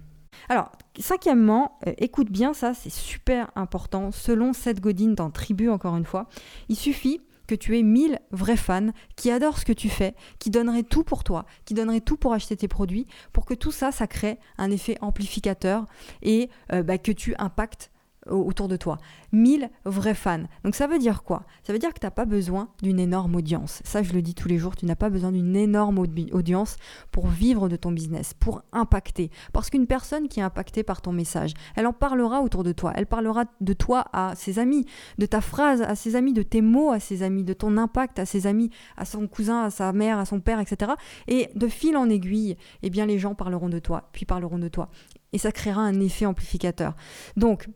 Alors, 0.49 0.71
cinquièmement, 0.99 1.77
euh, 1.87 1.93
écoute 1.97 2.29
bien 2.29 2.53
ça, 2.53 2.73
c'est 2.73 2.91
super 2.91 3.49
important. 3.55 4.11
Selon 4.11 4.53
Seth 4.53 4.81
Godin 4.81 5.13
dans 5.13 5.31
Tribu, 5.31 5.69
encore 5.69 5.95
une 5.95 6.05
fois, 6.05 6.27
il 6.69 6.75
suffit 6.75 7.21
que 7.47 7.55
tu 7.55 7.77
aies 7.77 7.83
1000 7.83 8.19
vrais 8.31 8.57
fans 8.57 8.89
qui 9.15 9.31
adorent 9.31 9.57
ce 9.57 9.65
que 9.65 9.73
tu 9.73 9.89
fais, 9.89 10.15
qui 10.37 10.49
donneraient 10.49 10.83
tout 10.83 11.03
pour 11.03 11.23
toi, 11.23 11.45
qui 11.65 11.73
donneraient 11.73 12.01
tout 12.01 12.17
pour 12.17 12.33
acheter 12.33 12.57
tes 12.57 12.67
produits, 12.67 13.07
pour 13.31 13.45
que 13.45 13.53
tout 13.53 13.71
ça, 13.71 13.91
ça 13.91 14.05
crée 14.05 14.37
un 14.57 14.69
effet 14.69 14.97
amplificateur 15.01 15.85
et 16.21 16.49
euh, 16.73 16.83
bah, 16.83 16.97
que 16.97 17.13
tu 17.13 17.33
impactes 17.39 17.89
autour 18.29 18.67
de 18.67 18.77
toi. 18.77 18.97
1000 19.31 19.69
vrais 19.85 20.13
fans. 20.13 20.43
Donc 20.63 20.75
ça 20.75 20.87
veut 20.87 20.99
dire 20.99 21.23
quoi? 21.23 21.43
Ça 21.63 21.73
veut 21.73 21.79
dire 21.79 21.93
que 21.93 21.99
tu 21.99 22.05
n'as 22.05 22.11
pas 22.11 22.25
besoin 22.25 22.69
d'une 22.81 22.99
énorme 22.99 23.35
audience. 23.35 23.81
Ça, 23.83 24.03
je 24.03 24.13
le 24.13 24.21
dis 24.21 24.35
tous 24.35 24.47
les 24.47 24.57
jours, 24.57 24.75
tu 24.75 24.85
n'as 24.85 24.95
pas 24.95 25.09
besoin 25.09 25.31
d'une 25.31 25.55
énorme 25.55 25.99
audience 25.99 26.77
pour 27.11 27.27
vivre 27.27 27.69
de 27.69 27.75
ton 27.75 27.91
business, 27.91 28.33
pour 28.33 28.63
impacter. 28.71 29.31
Parce 29.53 29.69
qu'une 29.69 29.87
personne 29.87 30.27
qui 30.27 30.39
est 30.39 30.43
impactée 30.43 30.83
par 30.83 31.01
ton 31.01 31.11
message, 31.11 31.53
elle 31.75 31.87
en 31.87 31.93
parlera 31.93 32.41
autour 32.41 32.63
de 32.63 32.71
toi. 32.71 32.93
Elle 32.95 33.05
parlera 33.05 33.45
de 33.61 33.73
toi 33.73 34.05
à 34.13 34.35
ses 34.35 34.59
amis, 34.59 34.85
de 35.17 35.25
ta 35.25 35.41
phrase 35.41 35.81
à 35.81 35.95
ses 35.95 36.15
amis, 36.15 36.33
de 36.33 36.43
tes 36.43 36.61
mots 36.61 36.91
à 36.91 36.99
ses 36.99 37.23
amis, 37.23 37.43
de 37.43 37.53
ton 37.53 37.77
impact 37.77 38.19
à 38.19 38.25
ses 38.25 38.47
amis, 38.47 38.69
à 38.95 39.05
son 39.05 39.27
cousin, 39.27 39.63
à 39.63 39.69
sa 39.69 39.91
mère, 39.93 40.17
à 40.17 40.25
son 40.25 40.39
père, 40.39 40.59
etc. 40.59 40.91
Et 41.27 41.49
de 41.55 41.67
fil 41.67 41.97
en 41.97 42.09
aiguille, 42.09 42.57
eh 42.83 42.89
bien 42.89 43.05
les 43.05 43.19
gens 43.19 43.35
parleront 43.35 43.69
de 43.69 43.79
toi, 43.79 44.09
puis 44.11 44.25
parleront 44.25 44.59
de 44.59 44.67
toi. 44.67 44.89
Et 45.33 45.37
ça 45.37 45.51
créera 45.51 45.81
un 45.81 45.99
effet 45.99 46.25
amplificateur. 46.25 46.95
Donc, 47.35 47.67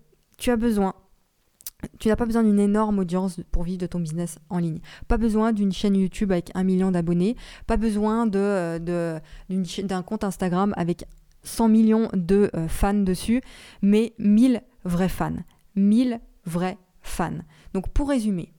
tu 0.42 0.50
n'as 0.50 2.16
pas 2.16 2.26
besoin 2.26 2.44
d'une 2.44 2.60
énorme 2.60 3.00
audience 3.00 3.40
pour 3.52 3.64
vivre 3.64 3.80
de 3.80 3.88
ton 3.88 4.00
business 4.00 4.40
en 4.50 4.60
ligne. 4.60 4.80
Pas 5.08 5.18
besoin 5.18 5.52
d'une 5.52 5.72
chaîne 5.72 5.96
YouTube 5.96 6.32
avec 6.32 6.52
un 6.56 6.64
million 6.64 6.92
d'abonnés. 6.92 7.36
Pas 7.68 7.78
besoin 7.78 8.28
d'un 8.28 8.80
de, 8.80 9.20
d'un 9.50 10.04
compte 10.04 10.24
Instagram 10.24 10.74
avec 10.78 11.06
100 11.44 11.70
millions 11.70 12.10
de 12.14 12.52
euh, 12.56 12.68
fans 12.68 12.94
dessus, 12.94 13.42
mais 13.82 14.14
1000 14.20 14.62
vrais 14.84 15.10
fans. 15.10 15.38
1000 15.76 16.20
vrais 16.46 16.78
fans. 17.02 17.40
Donc 17.74 17.90
pour 17.90 18.10
résumer, 18.10 18.54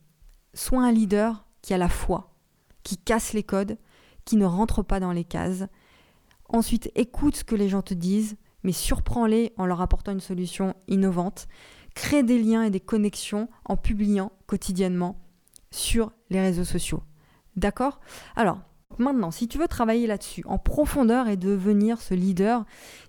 sois 0.55 0.83
un 0.83 0.93
leader 0.93 1.47
qui 1.62 1.75
a 1.75 1.79
la 1.79 1.89
foi, 1.89 2.35
qui 2.83 2.97
casse 2.97 3.33
les 3.33 3.45
codes, 3.45 3.79
qui 4.25 4.37
ne 4.37 4.47
rentre 4.47 4.83
pas 4.83 5.01
dans 5.01 5.12
les 5.12 5.25
cases. 5.25 5.65
Ensuite, 6.49 6.91
écoute 6.95 7.37
ce 7.37 7.45
que 7.45 7.55
les 7.55 7.69
gens 7.69 7.83
te 7.83 7.95
disent, 7.95 8.37
mais 8.62 8.73
surprends-les 8.73 9.52
en 9.57 9.66
leur 9.66 9.81
apportant 9.81 10.12
une 10.12 10.21
solution 10.21 10.75
innovante. 10.88 11.49
Crée 11.95 12.23
des 12.23 12.38
liens 12.38 12.62
et 12.62 12.71
des 12.71 12.81
connexions 12.81 13.49
en 13.64 13.76
publiant 13.76 14.33
quotidiennement 14.47 15.21
sur 15.71 16.12
les 16.31 16.40
réseaux 16.40 16.64
sociaux. 16.64 17.02
D'accord? 17.57 18.00
Alors, 18.35 18.61
maintenant, 19.02 19.30
si 19.30 19.49
tu 19.49 19.59
veux 19.59 19.68
travailler 19.68 20.06
là-dessus 20.06 20.42
en 20.47 20.59
profondeur 20.59 21.28
et 21.28 21.37
devenir 21.37 22.00
ce 22.00 22.14
leader 22.14 22.64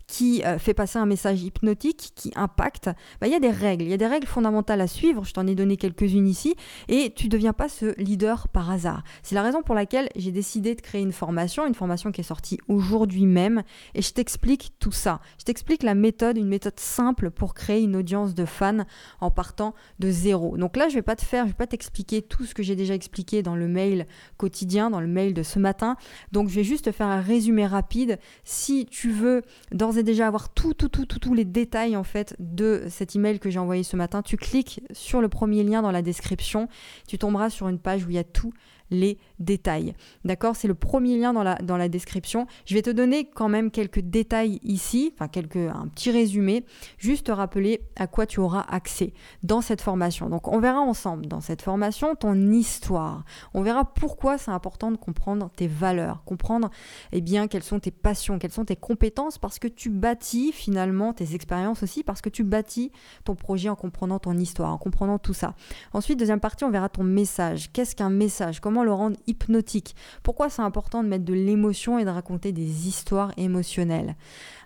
qui 0.07 0.43
euh, 0.45 0.59
fait 0.59 0.73
passer 0.73 0.99
un 0.99 1.05
message 1.05 1.41
hypnotique, 1.43 2.11
qui 2.15 2.31
impacte, 2.35 2.89
bah, 3.19 3.27
il 3.27 3.31
y 3.31 3.35
a 3.35 3.39
des 3.39 3.49
règles, 3.49 3.85
il 3.85 3.89
y 3.89 3.93
a 3.93 3.97
des 3.97 4.07
règles 4.07 4.27
fondamentales 4.27 4.81
à 4.81 4.87
suivre, 4.87 5.23
je 5.23 5.33
t'en 5.33 5.47
ai 5.47 5.55
donné 5.55 5.77
quelques-unes 5.77 6.27
ici, 6.27 6.55
et 6.87 7.13
tu 7.15 7.25
ne 7.27 7.31
deviens 7.31 7.53
pas 7.53 7.69
ce 7.69 7.99
leader 7.99 8.47
par 8.49 8.69
hasard. 8.69 9.03
C'est 9.21 9.35
la 9.35 9.41
raison 9.41 9.61
pour 9.61 9.75
laquelle 9.75 10.09
j'ai 10.15 10.31
décidé 10.31 10.75
de 10.75 10.81
créer 10.81 11.01
une 11.01 11.13
formation, 11.13 11.65
une 11.65 11.73
formation 11.73 12.11
qui 12.11 12.21
est 12.21 12.25
sortie 12.25 12.59
aujourd'hui 12.67 13.25
même, 13.25 13.63
et 13.95 14.01
je 14.01 14.13
t'explique 14.13 14.73
tout 14.79 14.91
ça. 14.91 15.19
Je 15.39 15.45
t'explique 15.45 15.83
la 15.83 15.95
méthode, 15.95 16.37
une 16.37 16.47
méthode 16.47 16.79
simple 16.79 17.31
pour 17.31 17.53
créer 17.53 17.81
une 17.81 17.95
audience 17.95 18.35
de 18.35 18.45
fans 18.45 18.85
en 19.21 19.31
partant 19.31 19.73
de 19.99 20.11
zéro. 20.11 20.57
Donc 20.57 20.77
là, 20.77 20.89
je 20.89 20.95
vais 20.95 21.01
pas 21.01 21.15
te 21.15 21.25
faire, 21.25 21.45
je 21.45 21.51
vais 21.51 21.57
pas 21.57 21.67
t'expliquer 21.67 22.21
tout 22.21 22.45
ce 22.45 22.53
que 22.53 22.63
j'ai 22.63 22.75
déjà 22.75 22.93
expliqué 22.93 23.41
dans 23.41 23.55
le 23.55 23.67
mail 23.67 24.05
quotidien, 24.37 24.89
dans 24.89 25.01
le 25.01 25.07
mail 25.07 25.33
de 25.33 25.43
ce 25.43 25.59
matin. 25.59 25.82
Donc 26.31 26.49
je 26.49 26.55
vais 26.55 26.63
juste 26.63 26.85
te 26.85 26.91
faire 26.91 27.07
un 27.07 27.21
résumé 27.21 27.65
rapide. 27.65 28.19
Si 28.43 28.85
tu 28.85 29.11
veux 29.11 29.41
dans 29.71 29.93
déjà 30.01 30.27
avoir 30.27 30.49
tout, 30.49 30.73
tout, 30.73 30.89
tout, 30.89 31.05
tout, 31.05 31.19
tous 31.19 31.33
les 31.33 31.45
détails 31.45 31.95
en 31.95 32.03
fait 32.03 32.35
de 32.39 32.85
cet 32.89 33.15
email 33.15 33.39
que 33.39 33.49
j'ai 33.49 33.59
envoyé 33.59 33.83
ce 33.83 33.95
matin, 33.95 34.21
tu 34.21 34.37
cliques 34.37 34.81
sur 34.91 35.21
le 35.21 35.29
premier 35.29 35.63
lien 35.63 35.81
dans 35.81 35.91
la 35.91 36.01
description, 36.01 36.67
tu 37.07 37.17
tomberas 37.17 37.49
sur 37.49 37.67
une 37.67 37.79
page 37.79 38.05
où 38.05 38.09
il 38.09 38.15
y 38.15 38.19
a 38.19 38.23
tout 38.23 38.53
les 38.93 39.17
détails. 39.39 39.93
D'accord? 40.23 40.55
C'est 40.55 40.67
le 40.67 40.75
premier 40.75 41.17
lien 41.17 41.33
dans 41.33 41.43
la, 41.43 41.55
dans 41.55 41.77
la 41.77 41.89
description. 41.89 42.47
Je 42.65 42.75
vais 42.75 42.81
te 42.81 42.89
donner 42.89 43.25
quand 43.25 43.49
même 43.49 43.71
quelques 43.71 43.99
détails 43.99 44.59
ici, 44.63 45.11
enfin 45.15 45.27
quelques, 45.27 45.57
un 45.57 45.87
petit 45.87 46.11
résumé, 46.11 46.65
juste 46.97 47.27
te 47.27 47.31
rappeler 47.31 47.81
à 47.95 48.07
quoi 48.07 48.25
tu 48.25 48.39
auras 48.39 48.65
accès 48.69 49.13
dans 49.43 49.61
cette 49.61 49.81
formation. 49.81 50.29
Donc 50.29 50.47
on 50.47 50.59
verra 50.59 50.79
ensemble 50.79 51.25
dans 51.27 51.41
cette 51.41 51.61
formation 51.61 52.15
ton 52.15 52.51
histoire. 52.51 53.25
On 53.53 53.61
verra 53.61 53.85
pourquoi 53.85 54.37
c'est 54.37 54.51
important 54.51 54.91
de 54.91 54.97
comprendre 54.97 55.49
tes 55.55 55.67
valeurs, 55.67 56.23
comprendre 56.23 56.69
eh 57.11 57.21
bien 57.21 57.47
quelles 57.47 57.63
sont 57.63 57.79
tes 57.79 57.91
passions, 57.91 58.39
quelles 58.39 58.51
sont 58.51 58.65
tes 58.65 58.75
compétences, 58.75 59.37
parce 59.37 59.59
que 59.59 59.67
tu 59.67 59.89
bâtis 59.89 60.51
finalement 60.51 61.13
tes 61.13 61.33
expériences 61.35 61.83
aussi, 61.83 62.03
parce 62.03 62.21
que 62.21 62.29
tu 62.29 62.43
bâtis 62.43 62.91
ton 63.23 63.35
projet 63.35 63.69
en 63.69 63.75
comprenant 63.75 64.19
ton 64.19 64.37
histoire, 64.37 64.71
en 64.71 64.77
comprenant 64.77 65.19
tout 65.19 65.33
ça. 65.33 65.55
Ensuite, 65.93 66.19
deuxième 66.19 66.39
partie, 66.39 66.63
on 66.63 66.71
verra 66.71 66.89
ton 66.89 67.03
message. 67.03 67.71
Qu'est-ce 67.71 67.95
qu'un 67.95 68.09
message? 68.09 68.59
Comment 68.59 68.82
le 68.83 68.93
rendre 68.93 69.17
hypnotique. 69.27 69.95
Pourquoi 70.23 70.49
c'est 70.49 70.61
important 70.61 71.03
de 71.03 71.09
mettre 71.09 71.25
de 71.25 71.33
l'émotion 71.33 71.99
et 71.99 72.05
de 72.05 72.09
raconter 72.09 72.51
des 72.51 72.87
histoires 72.87 73.31
émotionnelles? 73.37 74.15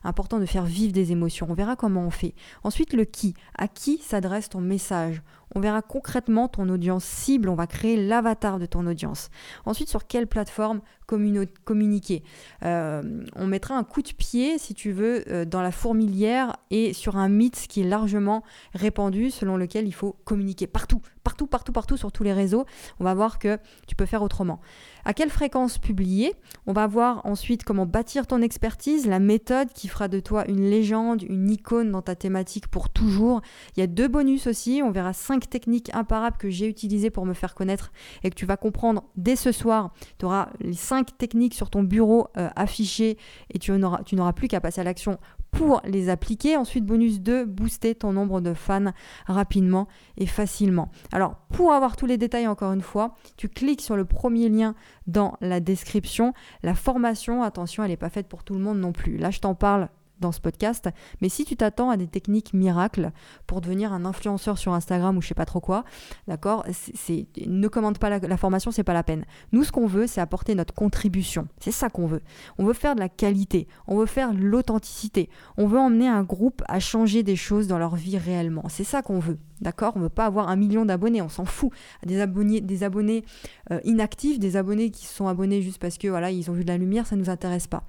Important 0.08 0.40
de 0.40 0.46
faire 0.46 0.64
vivre 0.64 0.94
des 0.94 1.12
émotions. 1.12 1.48
On 1.50 1.54
verra 1.54 1.76
comment 1.76 2.02
on 2.02 2.12
fait. 2.12 2.34
Ensuite, 2.64 2.94
le 2.94 3.04
qui. 3.04 3.34
À 3.58 3.68
qui 3.68 3.98
s'adresse 3.98 4.48
ton 4.48 4.62
message? 4.62 5.22
On 5.56 5.60
verra 5.60 5.82
concrètement 5.82 6.48
ton 6.48 6.68
audience 6.70 7.06
cible, 7.06 7.50
on 7.50 7.56
va 7.56 7.68
créer 7.68 7.96
l'avatar 7.96 8.60
de 8.60 8.66
ton 8.66 8.86
audience. 8.86 9.30
Ensuite, 9.66 9.90
sur 9.90 10.06
quelle 10.06 10.28
plateforme 10.28 10.82
communiquer? 11.06 12.24
Euh, 12.64 13.24
On 13.34 13.48
mettra 13.48 13.76
un 13.76 13.86
coup 13.86 14.02
de 14.02 14.12
pied, 14.12 14.58
si 14.58 14.74
tu 14.74 14.92
veux, 14.92 15.24
euh, 15.32 15.46
dans 15.46 15.62
la 15.62 15.72
fourmilière 15.72 16.58
et 16.70 16.92
sur 16.92 17.16
un 17.16 17.30
mythe 17.30 17.66
qui 17.70 17.80
est 17.82 17.86
largement 17.86 18.44
répandu, 18.74 19.32
selon 19.32 19.56
lequel 19.56 19.88
il 19.88 19.94
faut 19.94 20.18
communiquer 20.26 20.68
partout, 20.68 21.02
partout, 21.24 21.48
partout, 21.48 21.72
partout, 21.72 21.96
sur 21.96 22.12
tous 22.12 22.24
les 22.24 22.34
réseaux. 22.34 22.66
On 23.00 23.06
va 23.06 23.14
voir 23.14 23.40
que 23.40 23.58
tu 23.88 23.96
peux 23.96 24.06
faire 24.06 24.22
autrement. 24.22 24.60
À 25.06 25.14
quelle 25.14 25.30
fréquence 25.30 25.78
publier? 25.78 26.36
On 26.66 26.74
va 26.74 26.88
voir 26.88 27.26
ensuite 27.26 27.64
comment 27.64 27.86
bâtir 27.86 28.28
ton 28.28 28.42
expertise, 28.42 29.08
la 29.08 29.20
méthode 29.20 29.70
qui 29.74 29.88
fera 29.88 29.97
de 30.08 30.20
toi 30.20 30.48
une 30.48 30.70
légende, 30.70 31.24
une 31.24 31.50
icône 31.50 31.92
dans 31.92 32.04
ta 32.04 32.16
thématique 32.16 32.68
pour 32.68 32.90
toujours. 32.90 33.42
Il 33.76 33.80
y 33.80 33.84
a 33.84 33.88
deux 33.88 34.08
bonus 34.08 34.46
aussi. 34.46 34.82
On 34.84 34.92
verra 34.92 35.14
cinq 35.14 35.50
techniques 35.50 35.90
imparables 35.96 36.38
que 36.38 36.52
j'ai 36.52 36.68
utilisées 36.68 37.10
pour 37.10 37.26
me 37.26 37.34
faire 37.34 37.56
connaître 37.56 37.92
et 38.24 38.30
que 38.30 38.36
tu 38.36 38.46
vas 38.46 38.58
comprendre 38.58 39.04
dès 39.16 39.36
ce 39.36 39.52
soir. 39.52 39.94
Tu 40.20 40.26
auras 40.26 40.50
les 40.60 40.74
cinq 40.74 41.18
techniques 41.18 41.56
sur 41.56 41.72
ton 41.72 41.82
bureau 41.82 42.28
euh, 42.38 42.50
affichées 42.56 43.18
et 43.52 43.58
tu 43.58 43.72
n'auras 43.72 44.34
plus 44.34 44.48
qu'à 44.48 44.62
passer 44.62 44.82
à 44.82 44.84
l'action 44.84 45.18
pour 45.58 45.82
les 45.86 46.10
appliquer. 46.10 46.56
Ensuite, 46.56 46.86
bonus 46.86 47.20
2, 47.20 47.46
booster 47.46 47.96
ton 47.96 48.14
nombre 48.14 48.42
de 48.42 48.54
fans 48.54 48.94
rapidement 49.26 49.88
et 50.18 50.28
facilement. 50.28 50.92
Alors, 51.12 51.36
pour 51.52 51.74
avoir 51.74 51.96
tous 51.96 52.06
les 52.06 52.18
détails, 52.18 52.48
encore 52.48 52.74
une 52.74 52.82
fois, 52.82 53.16
tu 53.38 53.50
cliques 53.50 53.82
sur 53.82 53.96
le 53.96 54.06
premier 54.06 54.50
lien 54.50 54.76
dans 55.08 55.36
la 55.42 55.60
description. 55.60 56.34
La 56.62 56.76
formation, 56.76 57.42
attention, 57.42 57.84
elle 57.84 57.90
n'est 57.90 57.98
pas 57.98 58.10
faite 58.10 58.28
pour 58.28 58.44
tout 58.44 58.54
le 58.54 58.60
monde 58.60 58.80
non 58.80 58.92
plus. 58.92 59.18
Là, 59.18 59.32
je 59.32 59.40
t'en 59.40 59.56
parle 59.56 59.90
dans 60.20 60.32
ce 60.32 60.40
podcast. 60.40 60.90
Mais 61.22 61.30
si 61.30 61.46
tu 61.46 61.56
t'attends 61.56 61.90
à 61.90 61.98
des 61.98 62.08
techniques 62.08 62.54
miracles 62.54 63.12
pour 63.46 63.62
devenir 63.62 63.94
un 63.94 64.06
influenceur 64.06 64.58
sur 64.58 64.74
Instagram 64.74 65.18
ou 65.18 65.22
je 65.22 65.28
sais 65.28 65.34
pas 65.34 65.46
trop 65.46 65.60
quoi, 65.60 65.84
d'accord, 66.28 66.66
c'est 66.72 67.28
ne 67.46 67.68
commande 67.68 67.98
pas 67.98 68.10
la, 68.10 68.20
la 68.20 68.38
formation, 68.38 68.72
c'est 68.72 68.84
pas 68.84 68.94
la 68.94 69.04
peine. 69.04 69.26
Nous, 69.52 69.64
ce 69.64 69.72
qu'on 69.72 69.88
veut, 69.88 70.08
c'est 70.08 70.22
apporter 70.22 70.56
notre 70.56 70.74
contribution. 70.74 71.48
C'est 71.60 71.72
ça 71.72 71.90
qu'on 71.90 72.08
veut. 72.08 72.22
On 72.58 72.66
veut 72.66 72.74
faire 72.74 72.96
de 72.96 73.00
la 73.00 73.10
qualité, 73.10 73.68
on 73.88 73.98
veut 73.98 74.06
faire 74.06 74.34
l'authenticité, 74.34 75.30
on 75.58 75.68
veut 75.68 75.80
emmener 75.80 76.08
un 76.08 76.24
groupe 76.24 76.64
à 76.68 76.80
changer 76.80 77.24
des 77.24 77.36
choses 77.36 77.68
dans 77.68 77.78
leur 77.78 77.96
vie 77.96 78.18
réellement. 78.18 78.64
C'est 78.70 78.84
ça 78.84 79.02
qu'on 79.02 79.20
veut. 79.20 79.38
D'accord? 79.62 79.94
On 79.96 80.00
veut 80.00 80.10
pas 80.10 80.26
avoir 80.26 80.50
un 80.50 80.56
million 80.56 80.86
d'abonnés, 80.86 81.22
on 81.22 81.30
s'en 81.30 81.46
fout. 81.46 81.72
Des 82.06 82.22
abonnés, 82.22 82.62
des 82.62 82.84
abonnés 82.84 83.24
euh, 83.72 83.80
inactifs, 83.84 84.40
des 84.40 84.56
abonnés 84.56 84.92
qui 84.92 85.06
se 85.06 85.16
sont 85.16 85.28
abonnés 85.28 85.62
juste 85.62 85.80
parce 85.80 85.98
que 85.98 86.08
voilà, 86.08 86.30
ils 86.30 86.50
ont 86.52 86.54
vu 86.54 86.64
de 86.64 86.70
la 86.70 86.78
lumière, 86.78 87.08
ça 87.08 87.16
nous 87.16 87.30
intéresse 87.30 87.68
pas. 87.68 87.84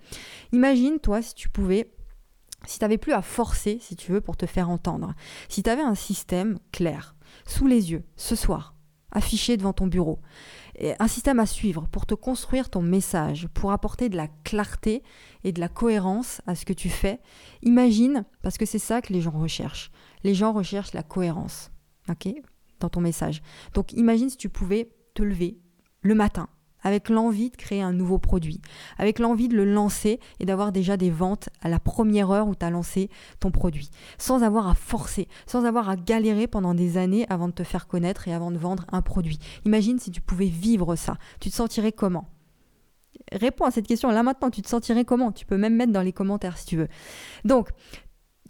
Imagine, 0.53 0.99
toi, 0.99 1.21
si 1.21 1.35
tu 1.35 1.49
pouvais 1.49 1.91
si 2.67 2.79
tu 2.79 2.85
n'avais 2.85 2.99
plus 2.99 3.13
à 3.13 3.23
forcer, 3.23 3.79
si 3.81 3.97
tu 3.97 4.13
veux, 4.13 4.21
pour 4.21 4.37
te 4.37 4.47
faire 4.47 4.71
entendre, 4.71 5.15
si 5.49 5.63
tu 5.63 5.71
avais 5.71 5.83
un 5.83 5.95
système 5.95 6.59
clair, 6.73 7.15
sous 7.47 7.67
les 7.67 7.93
yeux, 7.93 8.05
ce 8.17 8.37
soir, 8.37 8.75
affiché 9.11 9.57
devant 9.57 9.73
ton 9.73 9.87
bureau, 9.87 10.21
un 10.99 11.09
système 11.09 11.41
à 11.41 11.47
suivre 11.47 11.89
pour 11.91 12.07
te 12.07 12.15
construire 12.15 12.71
ton 12.71 12.83
message, 12.83 13.49
pour 13.55 13.73
apporter 13.73 14.09
de 14.09 14.17
la 14.17 14.29
clarté 14.45 15.03
et 15.45 15.53
de 15.53 15.61
la 15.61 15.69
cohérence 15.69 16.41
à 16.47 16.55
ce 16.55 16.65
que 16.65 16.73
tu 16.73 16.89
fais, 16.89 17.21
imagine, 17.63 18.25
parce 18.43 18.59
que 18.59 18.67
c'est 18.67 18.79
ça 18.79 19.03
que 19.03 19.13
les 19.13 19.21
gens 19.21 19.31
recherchent. 19.31 19.91
Les 20.23 20.35
gens 20.35 20.53
recherchent 20.53 20.93
la 20.93 21.03
cohérence, 21.03 21.71
ok, 22.09 22.29
dans 22.81 22.89
ton 22.89 23.01
message. 23.01 23.43
Donc 23.75 23.93
imagine 23.93 24.31
si 24.31 24.37
tu 24.37 24.49
pouvais 24.49 24.91
te 25.15 25.23
lever 25.23 25.59
le 26.03 26.15
matin 26.15 26.49
avec 26.89 27.11
l'envie 27.11 27.51
de 27.51 27.57
créer 27.57 27.83
un 27.83 27.93
nouveau 27.93 28.19
produit, 28.19 28.61
avec 28.97 29.19
l'envie 29.19 29.49
de 29.49 29.57
le 29.57 29.65
lancer 29.65 30.19
et 30.41 30.47
d'avoir 30.47 30.73
déjà 30.73 30.97
des 30.97 31.11
ventes 31.11 31.51
à 31.61 31.69
la 31.69 31.79
première 31.79 32.31
heure 32.31 32.49
où 32.49 32.55
tu 32.55 32.65
as 32.65 32.71
lancé 32.71 33.11
ton 33.41 33.51
produit, 33.51 33.91
sans 34.17 34.43
avoir 34.43 34.69
à 34.69 34.75
forcer, 34.75 35.29
sans 35.47 35.67
avoir 35.67 35.91
à 35.91 35.97
galérer 35.97 36.47
pendant 36.47 36.75
des 36.75 36.97
années 36.97 37.27
avant 37.29 37.49
de 37.49 37.53
te 37.53 37.63
faire 37.63 37.87
connaître 37.87 38.27
et 38.27 38.33
avant 38.33 38.51
de 38.51 38.57
vendre 38.57 38.87
un 38.91 39.03
produit. 39.03 39.39
Imagine 39.67 39.99
si 39.99 40.11
tu 40.11 40.23
pouvais 40.23 40.47
vivre 40.47 40.97
ça, 40.97 41.19
tu 41.41 41.51
te 41.51 41.55
sentirais 41.55 41.93
comment? 41.93 42.27
Réponds 43.33 43.67
à 43.67 43.71
cette 43.71 43.87
question 43.87 44.11
là 44.11 44.23
maintenant, 44.23 44.51
tu 44.51 44.63
te 44.63 44.69
sentirais 44.69 45.05
comment? 45.05 45.31
Tu 45.31 45.45
peux 45.45 45.59
même 45.59 45.77
mettre 45.77 45.93
dans 45.93 46.03
les 46.03 46.15
commentaires 46.15 46.57
si 46.57 46.65
tu 46.65 46.77
veux. 46.79 46.89
Donc, 47.45 47.69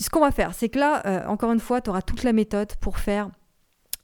ce 0.01 0.09
qu'on 0.11 0.21
va 0.21 0.31
faire, 0.31 0.55
c'est 0.55 0.69
que 0.69 0.79
là, 0.79 1.03
euh, 1.07 1.27
encore 1.27 1.51
une 1.51 1.59
fois, 1.59 1.81
tu 1.81 1.91
auras 1.91 2.03
toute 2.03 2.23
la 2.23 2.33
méthode 2.33 2.77
pour 2.77 2.99
faire 2.99 3.31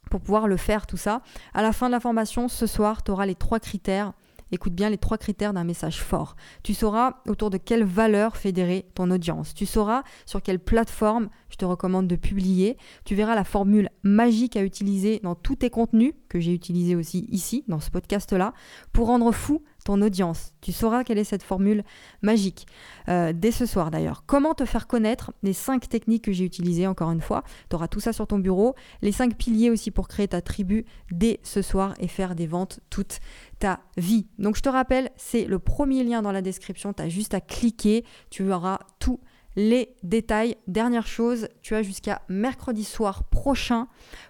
pour 0.09 0.21
pouvoir 0.21 0.47
le 0.47 0.57
faire, 0.57 0.87
tout 0.87 0.97
ça. 0.97 1.21
À 1.53 1.61
la 1.61 1.71
fin 1.71 1.87
de 1.87 1.91
la 1.91 1.99
formation, 1.99 2.47
ce 2.47 2.67
soir, 2.67 3.03
tu 3.03 3.11
auras 3.11 3.25
les 3.25 3.35
trois 3.35 3.59
critères. 3.59 4.13
Écoute 4.51 4.73
bien 4.73 4.89
les 4.89 4.97
trois 4.97 5.17
critères 5.17 5.53
d'un 5.53 5.63
message 5.63 6.01
fort. 6.01 6.35
Tu 6.63 6.73
sauras 6.73 7.21
autour 7.27 7.49
de 7.49 7.57
quelle 7.57 7.83
valeur 7.83 8.37
fédérer 8.37 8.85
ton 8.93 9.09
audience. 9.09 9.53
Tu 9.53 9.65
sauras 9.65 10.03
sur 10.25 10.41
quelle 10.41 10.59
plateforme 10.59 11.29
je 11.49 11.55
te 11.57 11.65
recommande 11.65 12.07
de 12.07 12.15
publier. 12.15 12.77
Tu 13.05 13.15
verras 13.15 13.35
la 13.35 13.43
formule 13.43 13.89
magique 14.03 14.55
à 14.55 14.63
utiliser 14.63 15.19
dans 15.23 15.35
tous 15.35 15.55
tes 15.55 15.69
contenus, 15.69 16.13
que 16.29 16.39
j'ai 16.39 16.53
utilisé 16.53 16.95
aussi 16.95 17.27
ici, 17.31 17.63
dans 17.67 17.79
ce 17.79 17.89
podcast-là, 17.89 18.53
pour 18.93 19.07
rendre 19.07 19.31
fou 19.31 19.63
ton 19.85 20.01
audience. 20.01 20.51
Tu 20.59 20.73
sauras 20.73 21.05
quelle 21.05 21.19
est 21.19 21.23
cette 21.23 21.43
formule 21.43 21.83
magique. 22.21 22.65
Euh, 23.07 23.31
dès 23.33 23.51
ce 23.51 23.65
soir 23.65 23.91
d'ailleurs. 23.91 24.23
Comment 24.25 24.53
te 24.53 24.65
faire 24.65 24.87
connaître 24.87 25.31
les 25.43 25.53
cinq 25.53 25.87
techniques 25.87 26.25
que 26.25 26.33
j'ai 26.33 26.43
utilisées 26.43 26.87
encore 26.87 27.11
une 27.11 27.21
fois. 27.21 27.43
Tu 27.69 27.75
auras 27.75 27.87
tout 27.87 28.01
ça 28.01 28.11
sur 28.11 28.27
ton 28.27 28.39
bureau. 28.39 28.75
Les 29.01 29.13
cinq 29.13 29.37
piliers 29.37 29.69
aussi 29.69 29.91
pour 29.91 30.07
créer 30.07 30.27
ta 30.27 30.41
tribu 30.41 30.85
dès 31.11 31.39
ce 31.43 31.61
soir 31.61 31.93
et 31.99 32.07
faire 32.07 32.35
des 32.35 32.47
ventes 32.47 32.79
toute 32.89 33.19
ta 33.59 33.79
vie. 33.95 34.27
Donc 34.39 34.57
je 34.57 34.61
te 34.61 34.69
rappelle, 34.69 35.11
c'est 35.15 35.45
le 35.45 35.59
premier 35.59 36.03
lien 36.03 36.21
dans 36.21 36.31
la 36.31 36.41
description. 36.41 36.91
Tu 36.91 37.03
as 37.03 37.09
juste 37.09 37.35
à 37.35 37.39
cliquer. 37.39 38.03
Tu 38.31 38.51
auras 38.51 38.79
tout 38.99 39.19
les 39.55 39.95
détails. 40.03 40.55
Dernière 40.67 41.07
chose, 41.07 41.47
tu 41.61 41.75
as 41.75 41.81
jusqu'à 41.81 42.21
mercredi 42.29 42.83
soir 42.83 43.23
prochain 43.25 43.87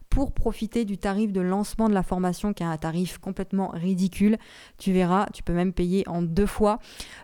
pour 0.09 0.33
profiter 0.33 0.85
du 0.85 0.97
tarif 0.97 1.33
de 1.33 1.41
lancement 1.41 1.89
de 1.89 1.93
la 1.93 2.03
formation 2.03 2.53
qui 2.53 2.63
est 2.63 2.65
un 2.65 2.77
tarif 2.77 3.17
complètement 3.17 3.69
ridicule. 3.69 4.37
Tu 4.77 4.93
verras, 4.93 5.27
tu 5.33 5.43
peux 5.43 5.53
même 5.53 5.73
payer 5.73 6.07
en 6.07 6.21
deux 6.21 6.45
fois. 6.45 6.79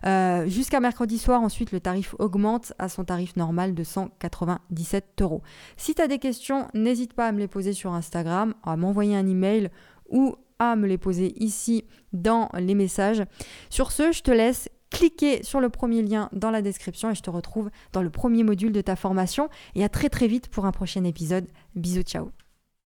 Euh, 0.06 0.48
jusqu'à 0.48 0.80
mercredi 0.80 1.18
soir, 1.18 1.42
ensuite, 1.42 1.72
le 1.72 1.80
tarif 1.80 2.16
augmente 2.20 2.74
à 2.80 2.90
son 2.90 3.06
tarif 3.06 3.36
normal 3.36 3.76
de 3.76 3.84
197 3.84 5.22
euros. 5.22 5.42
Si 5.78 5.96
tu 5.96 6.02
as 6.02 6.08
des 6.08 6.20
questions, 6.20 6.68
n'hésite 6.74 7.14
pas 7.14 7.28
à 7.28 7.32
me 7.32 7.40
les 7.40 7.48
poser 7.48 7.74
sur 7.74 7.94
Instagram, 7.94 8.54
à 8.64 8.76
m'envoyer 8.76 9.16
un 9.16 9.28
email 9.28 9.70
ou 10.10 10.36
à 10.60 10.76
me 10.76 10.88
les 10.88 10.98
poser 10.98 11.34
ici 11.44 11.86
dans 12.14 12.50
les 12.54 12.76
messages. 12.76 13.24
Sur 13.70 13.92
ce, 13.92 14.12
je 14.12 14.22
te 14.22 14.32
laisse 14.32 14.70
cliquer 14.92 15.42
sur 15.44 15.60
le 15.60 15.70
premier 15.70 16.04
lien 16.04 16.30
dans 16.34 16.52
la 16.52 16.62
description 16.62 17.10
et 17.10 17.16
je 17.16 17.22
te 17.22 17.30
retrouve 17.30 17.72
dans 17.94 18.04
le 18.04 18.10
premier 18.12 18.44
module 18.44 18.72
de 18.72 18.82
ta 18.82 18.96
formation. 18.96 19.50
Et 19.74 19.84
à 19.84 19.90
très 19.90 20.10
très 20.10 20.28
vite 20.28 20.50
pour 20.50 20.66
un 20.66 20.72
prochain 20.72 21.04
épisode. 21.04 21.48
Bisous, 21.76 22.04
ciao 22.04 22.32